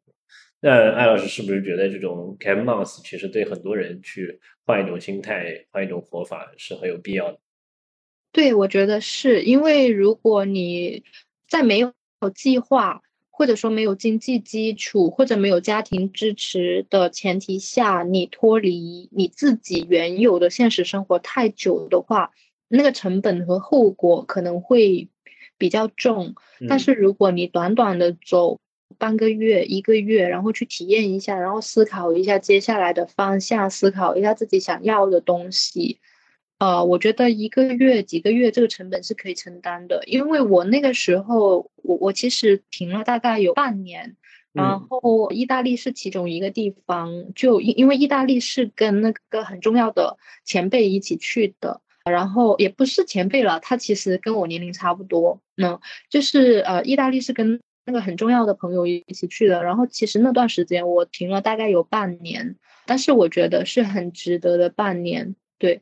[0.64, 7.38] 那艾老师是不是觉得这种 camp month 其实对很多人去换一种心态、换一种活法是很有必要的？
[8.32, 11.04] 对，我觉得是因为如果你
[11.48, 11.92] 在没有
[12.34, 22.30] 计划，或者说没有经济基础，或者没有家庭支持的前提下，你脱离你自己原有的现实生活太久的话，
[22.68, 25.08] 那个成本和后果可能会
[25.58, 26.34] 比较重。
[26.68, 28.60] 但是如果你短短的走，
[28.98, 35.98] 半个月、一个月，然后去体验一下，然后思考一下接下来的方向，思考一下自己想要的东西。
[36.58, 44.16] 呃，我觉得一个月、几个月这个成本是可以承担的，因为我那个时候，我我其实停了大概有半年，
[44.52, 57.58] 然后意大利是其中一个地方，就因因为意大利是跟那个很重要的前辈一起去的，然后也不是前辈了，他其实跟我年龄差不多，嗯，就是呃，意大利是跟。
[57.84, 65.34] 那个很重要的朋友一起去的，然后其实那段时间我停了大概有半年，但是我觉得是很值得的半年。
[65.58, 65.80] 对，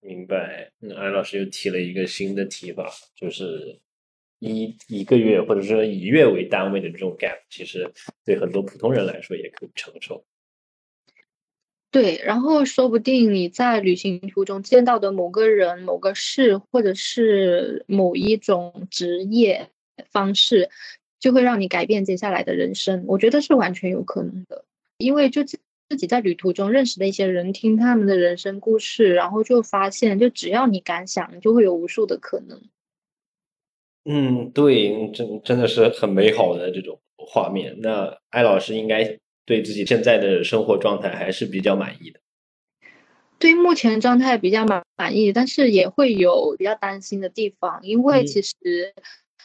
[0.00, 0.72] 明白。
[0.80, 3.80] 那安老师又提了一个新的提法，就是
[4.40, 7.92] 一一个月或者说以月为单位的这种 gap，其实
[8.24, 10.24] 对很多普通人来说也可以承受。
[11.92, 19.70] 对，然后说不定你在旅行途中见到的某个人、某个事，或者是某一种职业。
[20.10, 20.70] 方式
[21.20, 24.64] 就会让你改变接下来的人生，我觉得是完全有可能的。
[24.98, 32.62] 因为就自自己在旅途中认识的一些人，听他们的人生故事，然后就发现，就只要你敢想，就会有无数的可能。
[34.04, 37.76] 嗯，对，真真的是很美好的这种画面。
[37.80, 42.20] 那艾老师应该对自己现在的生活状态还是比较满意的。
[43.38, 48.94] 对目前状态比较满满意，但是也会有比较担心的地方，因为其实。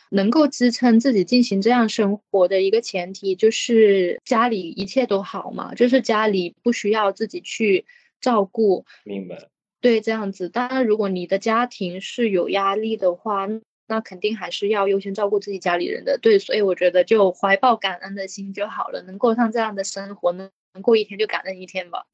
[0.09, 7.85] 能够支撑自己进行这样生活的一个前提，就是家里一切都好嘛，就是家里不需要自己去
[8.21, 8.85] 照顾。
[9.03, 9.49] 明白。
[9.81, 10.49] 对，这样子。
[10.49, 13.47] 当然，如果你的家庭是有压力的话，
[13.87, 16.17] 那肯定还是要优先照顾自己家里人的。
[16.21, 22.05] 对，所以我觉得就怀抱感恩的心就好了，能过上这样的生活，能能过一天就感恩一天吧。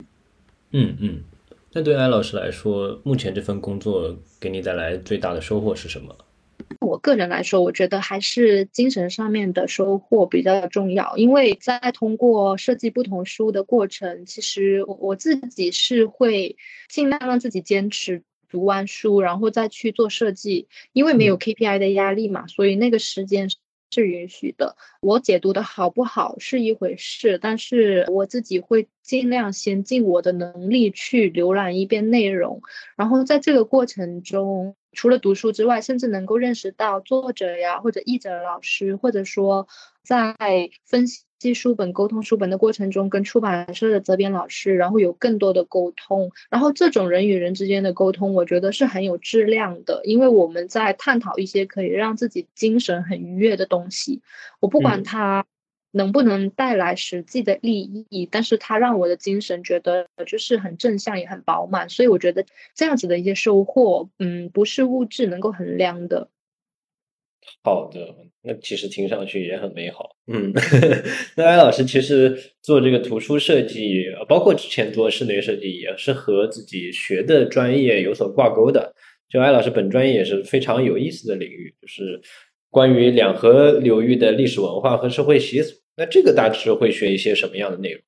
[0.72, 1.24] 嗯嗯。
[1.74, 6.16] 那对艾老师来说，目前这份工作给你带来最大的收获是什么？
[6.82, 16.58] 我个人来说，我觉得还是精神上面的收获比较重要，因为在通过设计不同书的过程，其实我自己是会
[16.90, 23.50] 尽量让自己坚持读完书，然后再去做设计，因为没有 KPI 的压力嘛，所以那个时间
[23.92, 24.76] 是允许的。
[25.02, 32.62] 我解读的好不好是一回事，但是我自己会尽量先尽我的能力去浏览一遍内容，
[32.96, 34.76] 然后在这个过程中。
[34.98, 39.68] 除了读书之外，甚至能够认识到作者呀，或者译者老师，或者说
[40.06, 40.34] 在
[40.86, 46.32] 分析记书本、沟通书本的过程中，跟出版社的责编老师，然后有更多的沟通。
[46.50, 54.24] 然后这种人与人之间的沟通，我觉得是很有质量的，因为我们在探讨一些可以让自己精神很愉悦的东西。
[54.60, 55.46] 我不管它
[55.92, 61.90] 能不能带来实际的利益，但是它让我的精神觉得就是很正向，也很饱满。
[61.90, 62.44] 所以我觉得
[62.74, 66.28] 这样子的一些收获，嗯，不是物质能够衡量的。
[67.64, 68.00] 好的，
[68.44, 70.10] 那其实听上去也很美好。
[70.32, 70.54] 嗯，
[71.36, 78.94] 那艾老师其实做这个图书设计，包括之前做室内设计，也是和自己学的专业有所挂钩的。
[79.30, 82.22] 就艾老师本专业也是非常有意思的领域，就是
[82.70, 85.76] 关于两河流域的历史文化和社会习俗。
[85.98, 88.02] 那这个大致会学一些什么样的内容？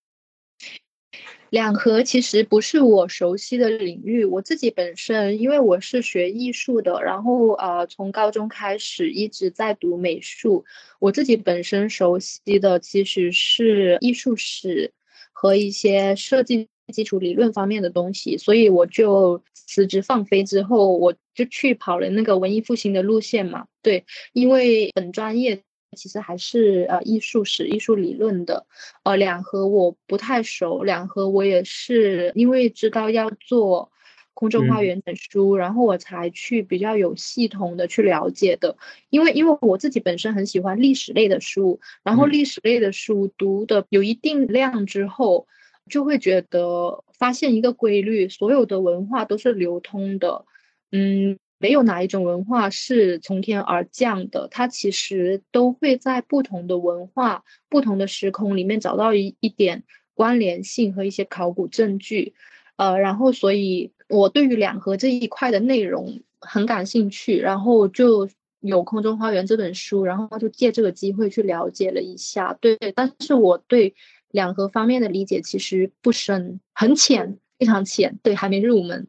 [1.49, 10.65] 两河其实不是我熟悉的领域，我自己本身因为我是学艺术的，然后呃从高中开始一直在读美术，
[10.99, 14.91] 我自己本身熟悉的其实是艺术史
[15.31, 25.63] 和一些设计基础理论方面的东西，所以我就辞职放飞之后，我就去跑了那个文艺复兴的路线嘛，对，因为本专业。
[25.97, 28.65] 其实还是呃艺术史、艺术理论的，
[29.03, 33.91] 呃两河我不太熟，两河我也是因为知道要做
[34.33, 38.77] 空中花园的书，然后我才去比较有系统的去了解的。
[39.09, 45.47] 因为因为我自己本身很喜欢历史类的书，然后历史类的书读的有一定量之后，
[45.89, 50.45] 就会觉得发现一个规律，所有的文化都是流通的，
[50.91, 51.39] 嗯。
[51.59, 59.83] 没有哪一种文化是从天而降的，它其实都会在不同的文化、不同的时空里面找到一一点
[60.13, 62.33] 关联性和一些考古证据，
[62.75, 68.29] 呃，然后所以我对于两河这一块的内容很感兴趣，然后就
[68.59, 73.95] 有《空中花园》这本书，然后就借这个机会去了解了一下，对，但是我对
[74.31, 79.07] 两河方面的理解其实不深，很浅，非常浅，对，还没入门。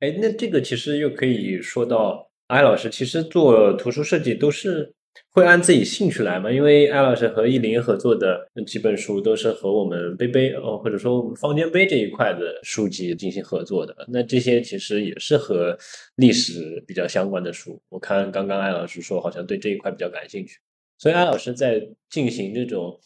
[0.00, 4.94] 哎，那这个其实又可以说到艾老师，其实做图书设计都是
[5.30, 6.50] 会按自己兴趣来嘛。
[6.50, 13.94] 因为艾老师和意林合作的几本书都是和我们杯杯哦，或者说我们方尖碑这一块的书籍进行合作的。
[14.08, 15.76] 那这些其实也是和
[16.16, 17.78] 历史比较相关的书。
[17.90, 20.58] 我看刚刚艾老师说，好像对这一块比较感兴趣，
[20.96, 22.98] 所以艾老师在进行这种。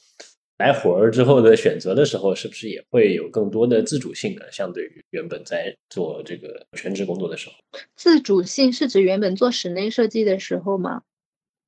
[0.65, 4.41] 来活儿之后的选择的时候，是不是也会有更多的自主性呢？
[4.51, 7.55] 相对于原本在做这个全职工作的时候，
[7.97, 11.03] 自主性是指原本做室内设计的时候吗？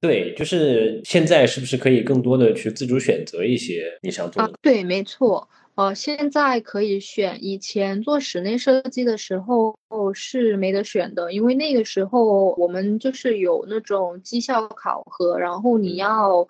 [0.01, 4.55] 对，就是现在是不是可以更多的去自主选择一些你想做的？
[4.63, 5.47] 对，没错。
[5.75, 9.77] 呃，现在可以选，以前做室内设计的时候
[10.15, 16.49] 是没得选的，因为那个时候我们就是有那种绩效考核，然后你要。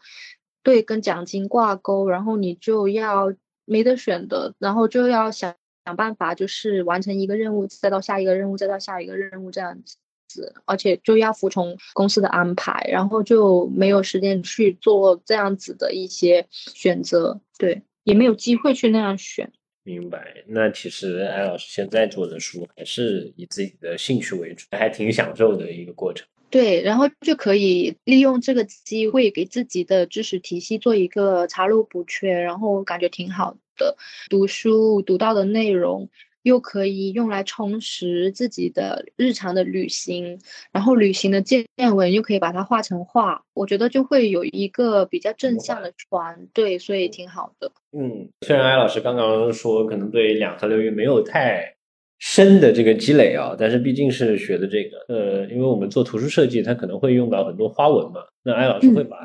[0.66, 3.32] 对，跟奖金挂钩，然后你就要
[3.64, 5.54] 没得选的，然后就要想
[5.84, 9.80] 想办法，就是完成一个任务，再到下一个任务，再到下一个任务这样
[10.26, 19.48] 子，而且就要服从公司的安排，然后就没有时间去做这样子的一些选择，对，也没有机会去那样选。
[19.84, 20.42] 明白。
[20.48, 26.26] 那其实艾老师现在做的书还是以自己的兴趣为主，还挺享受的一个过程。
[26.48, 33.96] 对，然后就可以利用这个机会给自己的知识体系做一个查漏补缺，然后感觉挺好的。
[34.30, 36.08] 读书读到的内容
[36.42, 40.40] 又可以用来充实自己的日常的旅行，
[40.72, 47.72] 然后旅行的见闻又可以把它画成画，我觉得就会有一个比较正向的传对，所以挺好的。
[47.92, 51.75] 嗯，虽然艾老师刚刚说可能对两河流域没有太。
[52.18, 58.20] 深的这个积累啊，但是毕竟是学的这个，呃，因为我们做图书设计，它可能会用到很多花纹嘛。
[58.42, 59.16] 那艾老师会把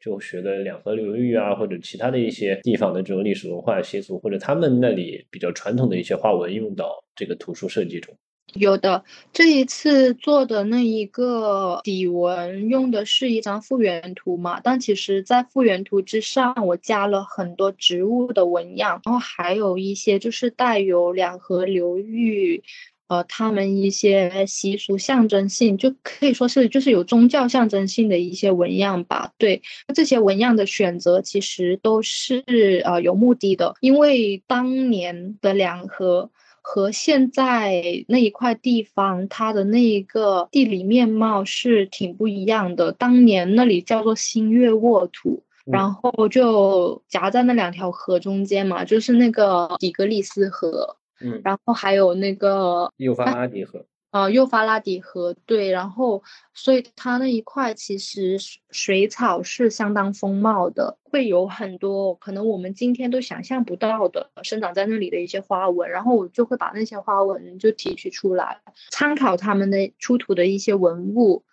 [0.00, 8.14] 就学的两河流域啊，或者其他的一些地方的这种历史文化习俗，或者他们那里比较传统的一些花纹，用到这个图书设计中。
[8.54, 22.62] 有的，这一次做的那一个底纹用的是一张复原图嘛，但其实，在复原图之上，我加了很多植物的纹样，然后还有一些就是带有两河流域，
[23.06, 29.32] 呃，他们一些习俗象征性，就可以说是就是有宗教象征性的一些纹样吧。
[29.38, 29.62] 对，
[29.94, 36.30] 这些纹样的选择其实都是呃有目的的，因为当年的两河。
[36.62, 42.92] 和现在那一块地方，它的那一个地理面貌是挺不一样的。
[42.92, 56.22] 当年那里叫做新月沃土，然后就夹在那两条河中间嘛，就是那个底格里斯河，嗯，然后还有那个幼发拉底河，呃幼发拉底河对，然后
[56.54, 58.38] 所以它那一块其实
[58.70, 71.44] 水草是相当丰茂的，会有很多可能我们今天都想象不到的生长在那里的一些花纹，然后我就会把那些花纹就提取出来，参考他们的出土的一些文物。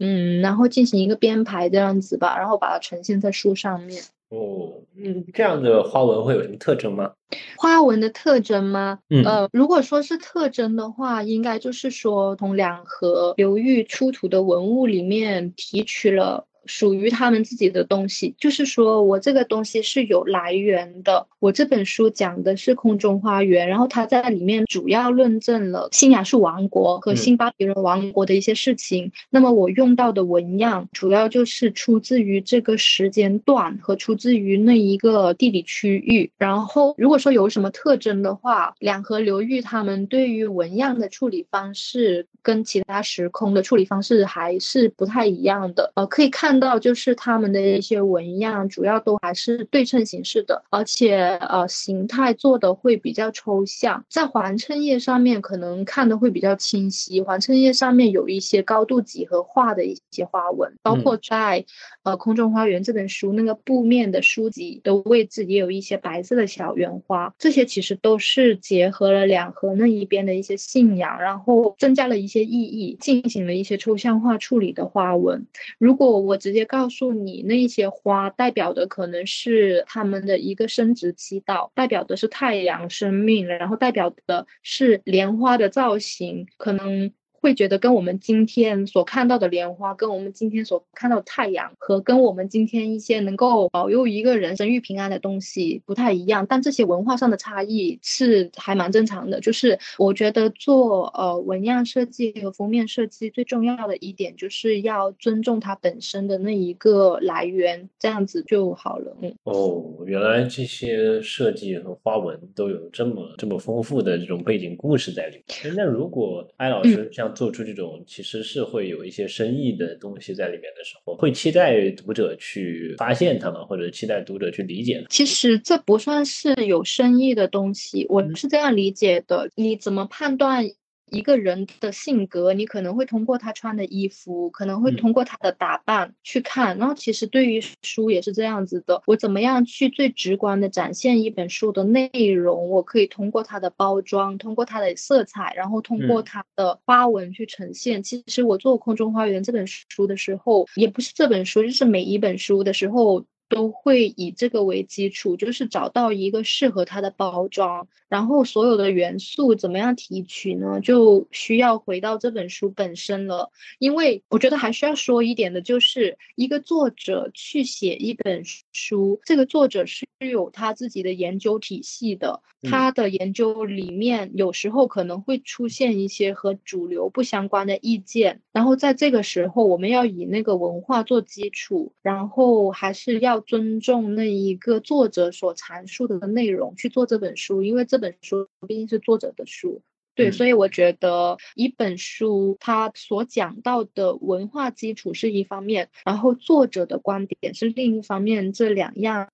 [0.00, 4.04] 嗯，然后进行一个编排这样子吧，然后把它呈现在书上面。
[4.30, 7.12] 哦，嗯，这样的花纹会有什么特征吗？
[7.56, 8.98] 花纹的特征吗？
[9.08, 16.46] 嗯，呃，如果说是特征的话，应该就是说从两河流域出土的文物里面提取了。
[16.68, 21.26] 属于他们自己的东西，就是说我这个东西是有来源的。
[21.40, 29.10] 我这本书讲的是空中花园，然后它在里面主要论证了新亚述王国和新巴比伦王国的一些事情。
[29.30, 36.30] 那么我用到的纹样，主要就是出自于这个时间段和出自于那一个地理区域。
[36.36, 45.92] 然后如果说有什么特征的话，两河流域他们对于纹样的处理方式跟其他时空的处理方式还是不太一样的。
[45.94, 46.57] 呃，可以看。
[46.58, 57.20] 到就是他们的一些纹样，主要都还是对称形式的，而且呃形态做的会比较抽象，在环衬页上面可能看的会比较清晰。
[57.20, 61.64] 环衬页上面有一些高度几何化的一些花纹，包括在
[62.02, 75.46] 呃空中花园这本书那个布面的书籍的位置也有一些白色的小圆花，这些其实都是结合了两河那一边的一些信仰，然后增加了一些意义，进行了一些抽象化处理的花纹。
[75.78, 76.38] 如果我。
[76.48, 87.12] 直接告诉你，那些花代表的可能是他们的一个生殖期道，代表的是太阳生命，然后代表的是莲花的造型，可能。
[87.40, 96.44] 会觉得跟我们今天所看到的莲花，跟我们今天所看到的太阳，和跟我们今天一些能够保佑一个人生育平安的东西不太一样。
[96.48, 99.40] 但这些文化上的差异是还蛮正常的。
[99.40, 109.16] 就是我觉得做呃纹样设计和封面设计最重要的一点，就是要尊重它本身的那一个来源，这样子就好了。
[109.22, 109.32] 嗯。
[109.44, 115.72] 哦，原来这些设计和花纹都有这么这么丰富的这种背景故事在里面。
[115.76, 117.27] 那如果艾老师像。
[117.34, 125.04] 做出这种其实是会有一些深意的东西在里面的时候，会期待读者去发现它们，或者期待读者去理解。
[125.10, 129.50] 其实这不算是有深意的东西，我是这样理解的。
[129.54, 130.64] 你怎么判断？
[131.10, 136.76] 一个人的性格，你可能会通过他穿的衣服，可能会通过他的打扮去看。
[136.78, 142.70] 然后其实对于书也是这样子的，我怎么样去最直观的展现一本书的内容？
[142.70, 148.02] 我可以通过它的包装，通过它的色彩，然后通过它的花纹去呈现。
[148.02, 153.24] 其实我做《空中花园》这本书的时候，也不是这本书，就是每一本书的时候。
[153.48, 160.80] 都会以这个为基础，就是找到一个适合它的包装，然后所有的元素怎么样提取呢？
[160.80, 163.50] 就需要回到这本书本身了。
[163.78, 168.42] 因为我觉得还需要说一点的，就是一个作者去写一本
[168.72, 183.37] 书，这个作者是有他自己的研究体系的，他的研究里面有时候可能会出现一些和主流不相关的意见，然后在这个时候，我们要以那个文化做基础，然后还是要。
[183.40, 189.82] 尊重那一个作者所阐述的内容去做这本书，因为这本书毕竟是作者的书，
[190.14, 199.28] 对，所以我觉得一本书它所讲到的文化基础是一方面，然后作者的观点是另一方面，这两样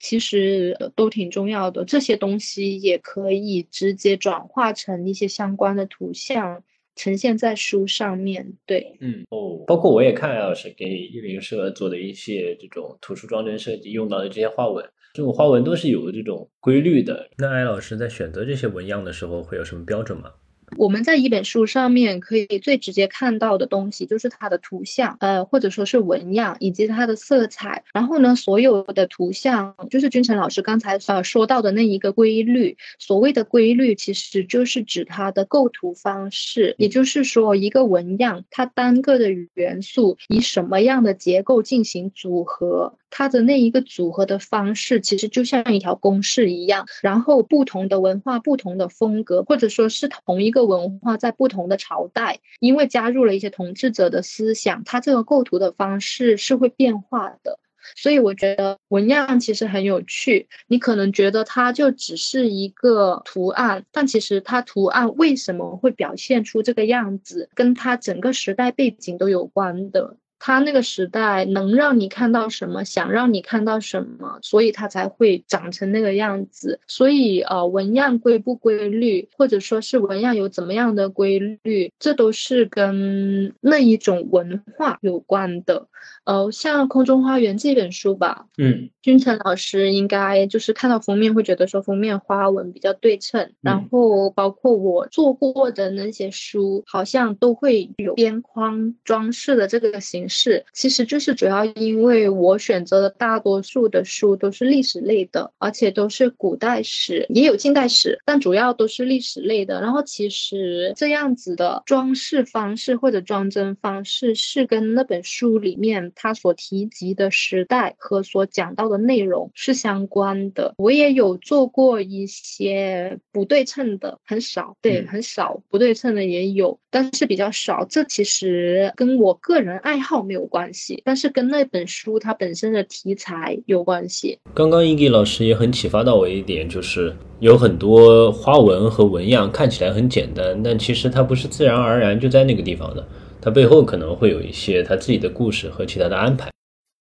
[0.00, 1.84] 其实都挺重要的。
[1.84, 6.64] 这些东西也可以直接转化成一些相关的图像。
[6.94, 14.84] 呈现在书上面对，嗯哦，包括我也看艾老师给译林社做的一些这种图书装帧设计用到的这些花纹，
[15.14, 17.28] 这种花纹都是有这种规律的。
[17.38, 20.30] 那艾老师在选择这些纹样的时候会有什么标准吗？
[20.76, 27.84] 我们在一本书上面可以最直接看到的东西就是它的图像，呃，或者说是纹样以及它的色彩。
[27.92, 32.76] 然后呢，所有的图像就是君臣老师刚才呃说到的那一个规律。
[32.98, 42.98] 所谓的规律，其实就是指它的构图方式，也就是说一个纹样它单个的元素以什么样的结构进行组合。
[43.14, 46.86] 它的那一个组合的方式，其实就像一条公式一样。
[47.02, 57.58] 然后不同的文化、不同的风格，或者说是同一个文化在不同的朝代，因为加入了一些统治者的思想，它这个构图的方式是会变化的。
[57.96, 60.48] 所以我觉得纹样其实很有趣。
[60.68, 70.16] 你可能觉得它就只是一个图案，但其实它图案为什么会表现出这个样子，跟它整个时代背景都有关的。
[70.44, 76.80] 他那个时代能让你看到什么，想让你看到什么，所以他才会长成那个样子。
[76.88, 85.86] 所以呃，纹样规不规律，或者说是纹样有怎么样的规律，这都是跟那一种文化有关的。
[86.24, 100.31] 呃，像《空中花园》这本书吧，嗯，君成老师应该就是看到封面会觉得说封面花纹比较对称，然后包括我做过的那些书，好像都会有边框装饰的这个形式。
[100.72, 109.80] 其实就是主要因为我选择的大多数的书都是历史类的，而且都是古代史，也有近代史，但主要都是历史类的。
[109.80, 116.12] 然后其实这样子的装饰方式或者装帧方式是跟那本书里面。
[116.14, 120.74] 它所提及的时代和所讲到的内容是相关的。
[120.78, 127.84] 我也有做过一些不对称的，很少，对，很少不对称的也有，但是比较少。
[127.84, 134.38] 这其实跟我个人爱好没有关系，但是跟那本书它本身的题材有关系。
[134.54, 143.06] 刚刚英吉老师也很启发到我一点，就是有很多花纹和纹样看起来很简单，但其实它不是自然而然就在那个地方的。
[143.40, 146.48] 它背后可能会有一些他自己的故事和其他的安排。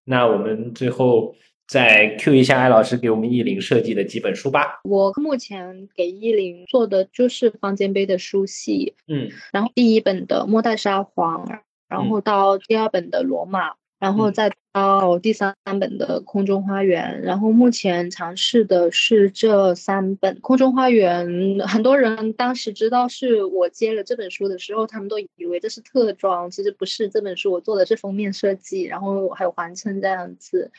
[0.05, 1.35] 那我们最后
[1.67, 4.79] 再 Q 一下艾老师给我们意林设计的几本书吧。
[4.83, 11.45] 我目前给意林做的就是方尖碑的书系，嗯，然后第一本的末代沙皇，
[11.91, 13.73] 然后到第二本的罗马。
[13.99, 21.27] 然后再到第三本的空中花园，然后目前尝试的是这三本空中花园。
[21.67, 27.09] 很多人当时知道是我接了这本书的时候，他们都以为这是特装，其实不是。
[27.09, 30.71] 这本书我做的是封面设计，然后还有环衬这样子。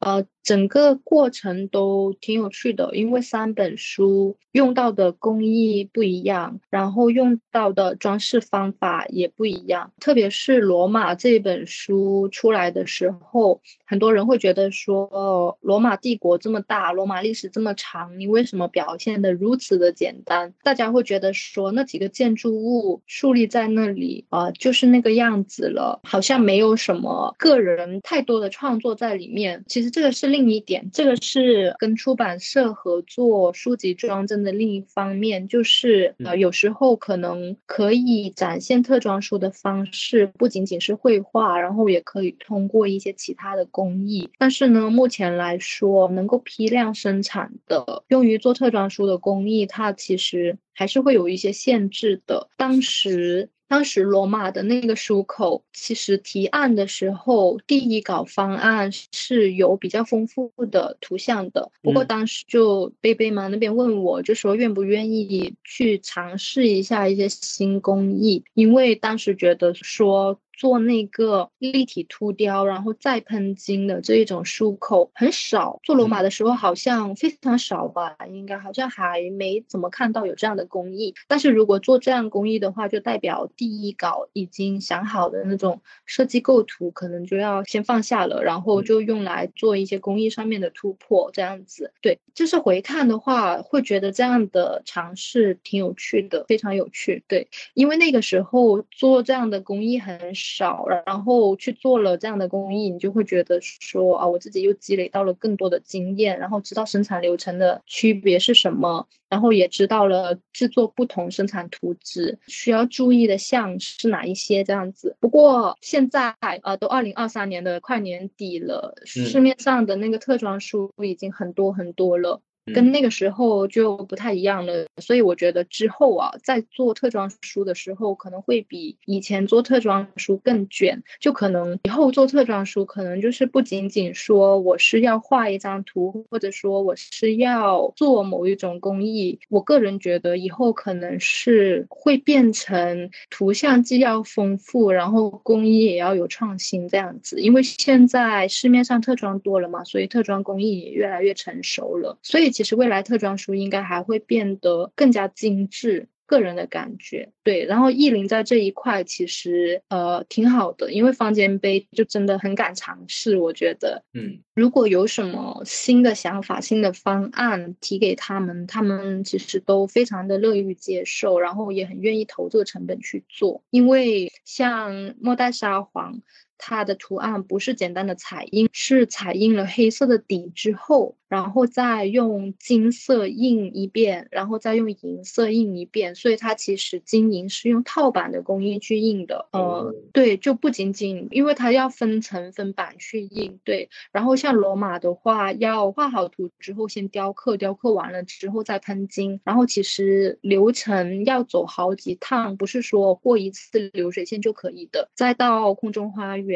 [0.00, 9.92] 呃，整个过程都挺有趣的，因为三本书用到的工艺不一样，然后用到的装饰方法也不一样。
[9.98, 20.54] 特别是罗马这本书出来的时候，很多人会觉得说，罗马帝国这么大，罗马历史这么长，你为什么表现的如此的简单？
[20.62, 29.64] 大家会觉得说，那几个建筑物树立在那里啊，就是那个样子了，好像没有什么个人太多的创作在里面。
[29.66, 29.87] 其实。
[29.90, 44.30] 这个是另一点，这个是跟出版社合作书籍装帧的另一方面，就是呃，有时候可能可以展现特装书的方式不仅仅是绘画，然后也可以通过一些其他的工艺。
[44.38, 52.48] 但是呢，目前来说，能够批量生产的用于做特装书的工艺，它其实还是会有一些限制的。
[52.56, 53.50] 当时。
[53.68, 61.70] 当时罗马的那个书口，其实提案的时候，第一稿方案是有比较丰富的图像的。
[61.82, 70.40] 不过当时就贝贝嘛那边问我，就说愿不愿意去尝试一下一些新工艺，因为当时觉得说。
[70.58, 75.78] 做那个立体凸雕，然后再喷金的这一种漱口很少。
[75.84, 81.14] 做罗马的时候好像非常少吧，应该好像还没怎么看到有这样的工艺。
[81.28, 91.92] 但是如果做这样工艺的话，就代表第一稿已经想好的那种设计构图，可能就要先放下了，然后就用来做一些工艺上面的突破，这样子。
[92.02, 97.22] 对，就是回看的话，会觉得这样的尝试挺有趣的，非常有趣。
[97.28, 100.47] 对，因为那个时候做这样的工艺很少。
[100.56, 115.16] 少，然后去做了这样的工艺，你就会觉得说啊，我自己又积累到了更多的经验，然后知道生产流程的区别是什么，然后也知道了制作不同生产图纸需要注意的项是哪一些这样子。
[115.20, 122.40] 不过现在啊，都二零二三年的快年底了，市面上的那个特装书已经很多很多了。
[122.74, 131.02] 跟那个时候就不太一样了，所以我觉得之后啊，在做特装书的时候，可能会比以前做特装书更卷。
[131.20, 139.38] 就可能以后做特装书，可能就是不仅仅说我是要画一张图，或者说我是要做某一种工艺。
[139.48, 147.40] 我个人觉得以后可能是会变成图像既要丰富，然后工艺也要有创新这样子。
[147.40, 152.48] 因为现在市面上特装多了嘛，所以特装工艺也越来越成熟了，所以。
[152.58, 157.64] 其实未来特装书应该还会变得更加精致，个人的感觉对。
[157.64, 173.62] 然后意林在这一块其实呃挺好的，因为方尖碑就真的很敢尝试，我觉得嗯，如果有什么新的想法、新的方案提给他们，他们其实都非常的乐于接受，然后也很愿意投这个成本去做。
[173.70, 176.20] 因为像末代沙皇。
[176.58, 181.14] 它的图案不是简单的彩印，是彩印了黑色的底之后。
[181.28, 189.46] 然后再用金色印一遍，然后再用银色印一遍，所以它其实金银是用套版的工艺去印的。
[189.52, 193.90] 呃，对，就不仅仅因为它要分层分版去印，对。
[194.10, 199.38] 然后像罗马的话，要画好图之后先雕刻，雕刻完了之后再喷金。
[199.44, 205.10] 然后其实流程要走好几趟，不是说过一次流水线就可以的。
[205.14, 206.47] 再到空中花园，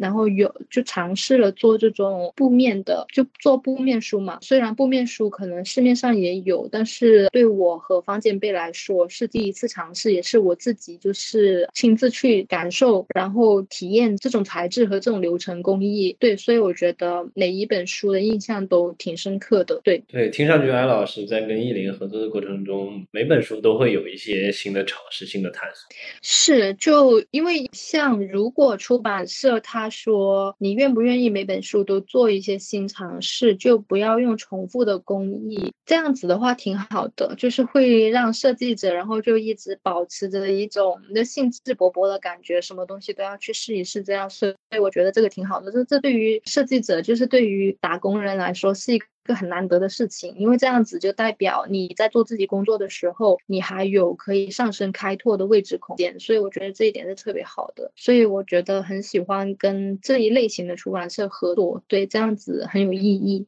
[0.00, 4.18] 然后有就尝试了做这种布面的，就做布面书。
[4.18, 16.16] 嘛，虽然布面书可能市面上也有，但是对我和方建贝来说是第一次尝试，也是我自己就是亲自去感受，然后体验这种材质和这种流程工艺。
[16.18, 19.80] 对，所以我觉得每一本书的印象都挺深刻的。
[19.84, 25.88] 对对，听上去安老师在跟艺林合作的过程中，每本书都会有一些新的尝试、新的探索。
[26.22, 34.18] 是，就因为像如果出版社他说你愿不愿意每本书都做一些新尝试，就不要。
[34.18, 45.70] 用重复的工艺，这样子的话挺好的，就是会让设计者，然后就一直保持着一种的兴致勃勃的感觉，什么东西都要去试一试，这样所以我觉得这个挺好的。
[45.70, 57.92] 这这对于设计者，就是对于打工人来说，是一个很难得的事情，因为这样子就代表你在做自己工作的时候，你还有可以上升开拓的位置空间，所以我觉得这一点是特别好的。
[57.94, 63.46] 所以我觉得很喜欢跟这一类型的出版社合作，对，这样子很有意义。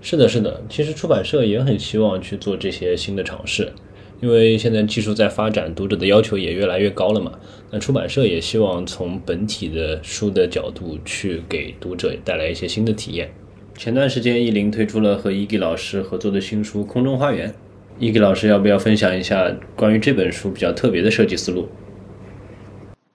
[0.00, 3.72] 是的，是的，其实出版社也很希望去做这些新的尝试，
[4.20, 7.38] 因为现在技术在发展，读者的要求也越来越高了嘛。
[7.70, 13.30] 那出版社也希望从本体的书的角度去给读者带来一些新的体验。
[13.76, 17.50] 前段时间，意林推出了和伊吉老师合作的新书《空中花园》，
[17.98, 21.68] 伊吉老师要不要分享一下关于这本书比较特别的设计思路？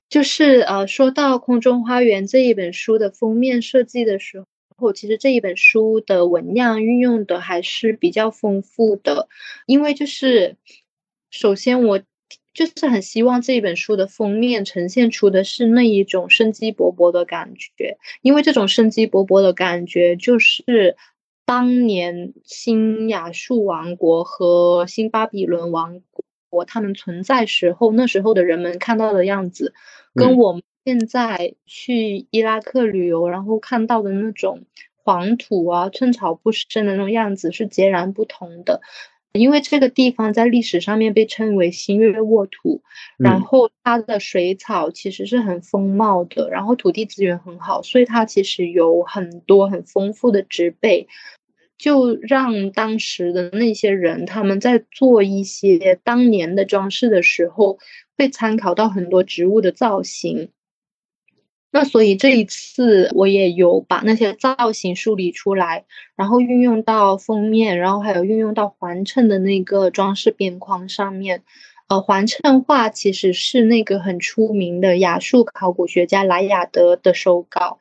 [0.07, 4.45] 就是呃，说到《空中花园》这一本书的封面设计的时候。
[4.95, 9.27] 其实这一本书的纹样运用的还是比较丰富的，
[9.67, 10.55] 因为就是
[11.29, 12.01] 首先我
[12.53, 20.95] 就是很希望这一本书的封面呈现出的是那一种生机勃勃的感觉，因为这种生机勃勃的感觉就是
[21.45, 26.01] 当年新亚述王国和新巴比伦王
[26.49, 29.73] 国他们存在时候那时候的人们看到的样子，
[30.13, 30.61] 跟我们。
[30.83, 34.63] 现在去伊拉克旅游，然后看到的那种
[34.95, 38.81] 黄土啊、寸草不生的那种样子是截然不同的。
[39.33, 42.81] 因为这个地方在历史上面被称为新月沃土，
[43.17, 51.07] 然后它的水草其实是很丰茂的，然后土地资源很好，所以它其实有很多很丰富的植被，
[51.77, 57.79] 就让当时的那些人他们在做一些当年的装饰的时候，
[58.17, 60.49] 会参考到很多植物的造型。
[61.73, 65.85] 那所以这一次我也有把那些造型梳理出来，
[66.17, 71.43] 然后运用到封面，然后还有运用到环衬的那个装饰边框上面。
[71.87, 77.79] 呃，环衬画其实是那个很出名的亚述考古学家莱雅德的手稿，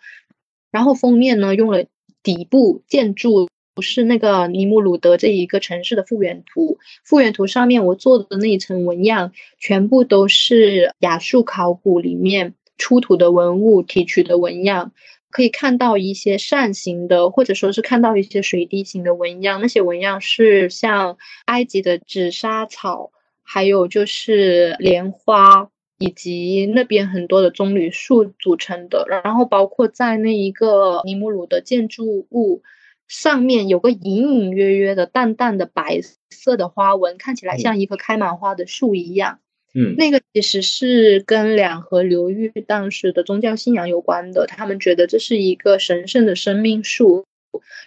[0.70, 1.84] 然后封面呢用了
[2.22, 12.55] 底部建筑不是那个尼姆鲁德这一个城市的复原图，复原图上面我做的那一层纹样全部都是亚述考古里面。
[12.81, 14.93] 出土的文物提取的纹样，
[15.31, 19.61] 可以看到一些扇形的，或者说是看到一些水滴形的纹样。
[19.61, 23.12] 那些纹样是像埃及的紫砂草，
[23.43, 25.68] 还有就是莲花，
[25.99, 29.07] 以及那边很多的棕榈树组成的。
[29.22, 32.62] 然后包括在那一个尼姆鲁的建筑物
[33.07, 36.01] 上面，有个隐隐约约的淡淡的白
[36.31, 39.39] 色的花纹，看起来像一棵开满花的树一样。
[39.72, 44.46] 嗯，那个其实是跟两河流域当时的宗教信仰有关的。
[44.46, 47.24] 他们觉得这是一个神圣的生命树，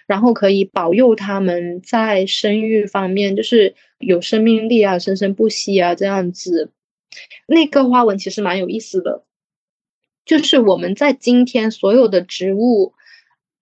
[0.07, 6.71] 然后可以保佑他们在生育方面就是有生命力啊，生生不息啊这样子。
[7.47, 9.23] 那个花纹其实蛮有意思的，
[10.25, 12.93] 就是我们在今天所有的植物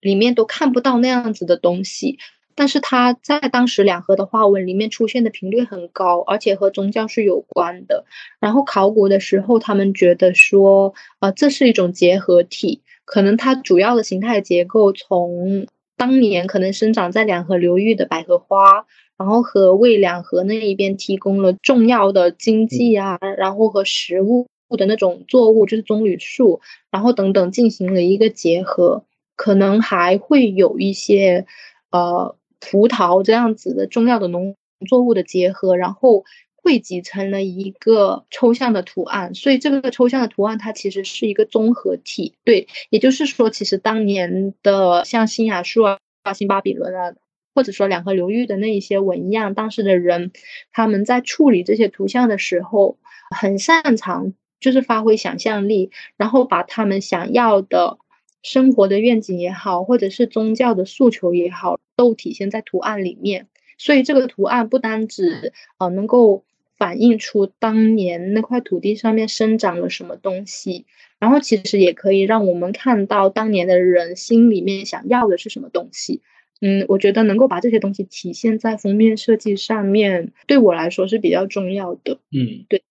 [0.00, 2.18] 里面都看不到那样子的东西。
[2.54, 8.04] 但是它在当时两河的花纹里面出现的频率很高，而且和宗教是有关的。
[8.40, 18.86] 然后考古的时候，他们觉得说，呃，这是一种结合体，可能它主要的形态结构从当年可能生长在两河流域的百合花，
[19.16, 24.46] 然后和为两河那一边提供了重要的经济啊，然后和食物
[24.76, 29.04] 的那种作物，就是棕榈树，然后等等进行了一个结合，
[29.36, 31.46] 可能还会有一些，
[31.90, 32.36] 呃。
[32.64, 34.54] 葡萄这样子的重要的农
[34.88, 42.36] 作物的结合，然后汇集成了一个抽象的图案，所以这个抽象的图案它其实是一个综合体。
[42.44, 45.98] 对，也就是说，其实当年的像新亚述啊、
[46.34, 47.14] 新巴比伦啊，
[47.52, 50.30] 或者说两河流域的那一些纹样，当时的人
[50.70, 52.98] 他们在处理这些图像的时候，
[53.36, 57.98] 很擅长就是发挥想象力，然后把他们想要的
[58.42, 63.48] 生活的愿景也好，或者是宗教的诉求也好，都体现在图案里面。
[63.78, 66.44] 所以这个图案不单指呃能够。
[66.78, 70.84] 反映出当年那块土地上面生长了什么东西，
[71.20, 76.22] 然后其实也可以让我们看到当年的人心里面想要的是什么东西。
[76.60, 82.18] 嗯，我觉得能够把这些东西体现在封面设计上面，对我来说是比较重要的。
[82.32, 82.82] 嗯，对。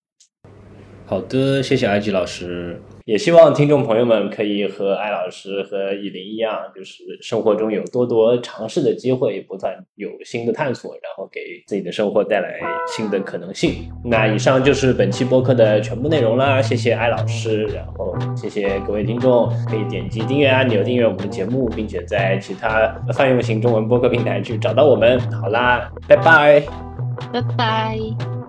[1.05, 2.79] 好的，谢谢艾吉老师。
[3.05, 13.89] 也希望听众朋友们可以和艾老师和以琳一样，就是生活中有多多尝试的机会，不断有新的探索，然后给自己的生活带来新的可能性。
[14.03, 25.19] 那以上就是本期播客的全部内容啦，谢谢艾老师，然后谢谢各位听众，可以点击订阅按钮订阅我们的节目，并且在其他泛用型中文播客平台去找到我们。
[25.31, 26.63] 好啦，拜拜，
[27.33, 28.40] 拜拜。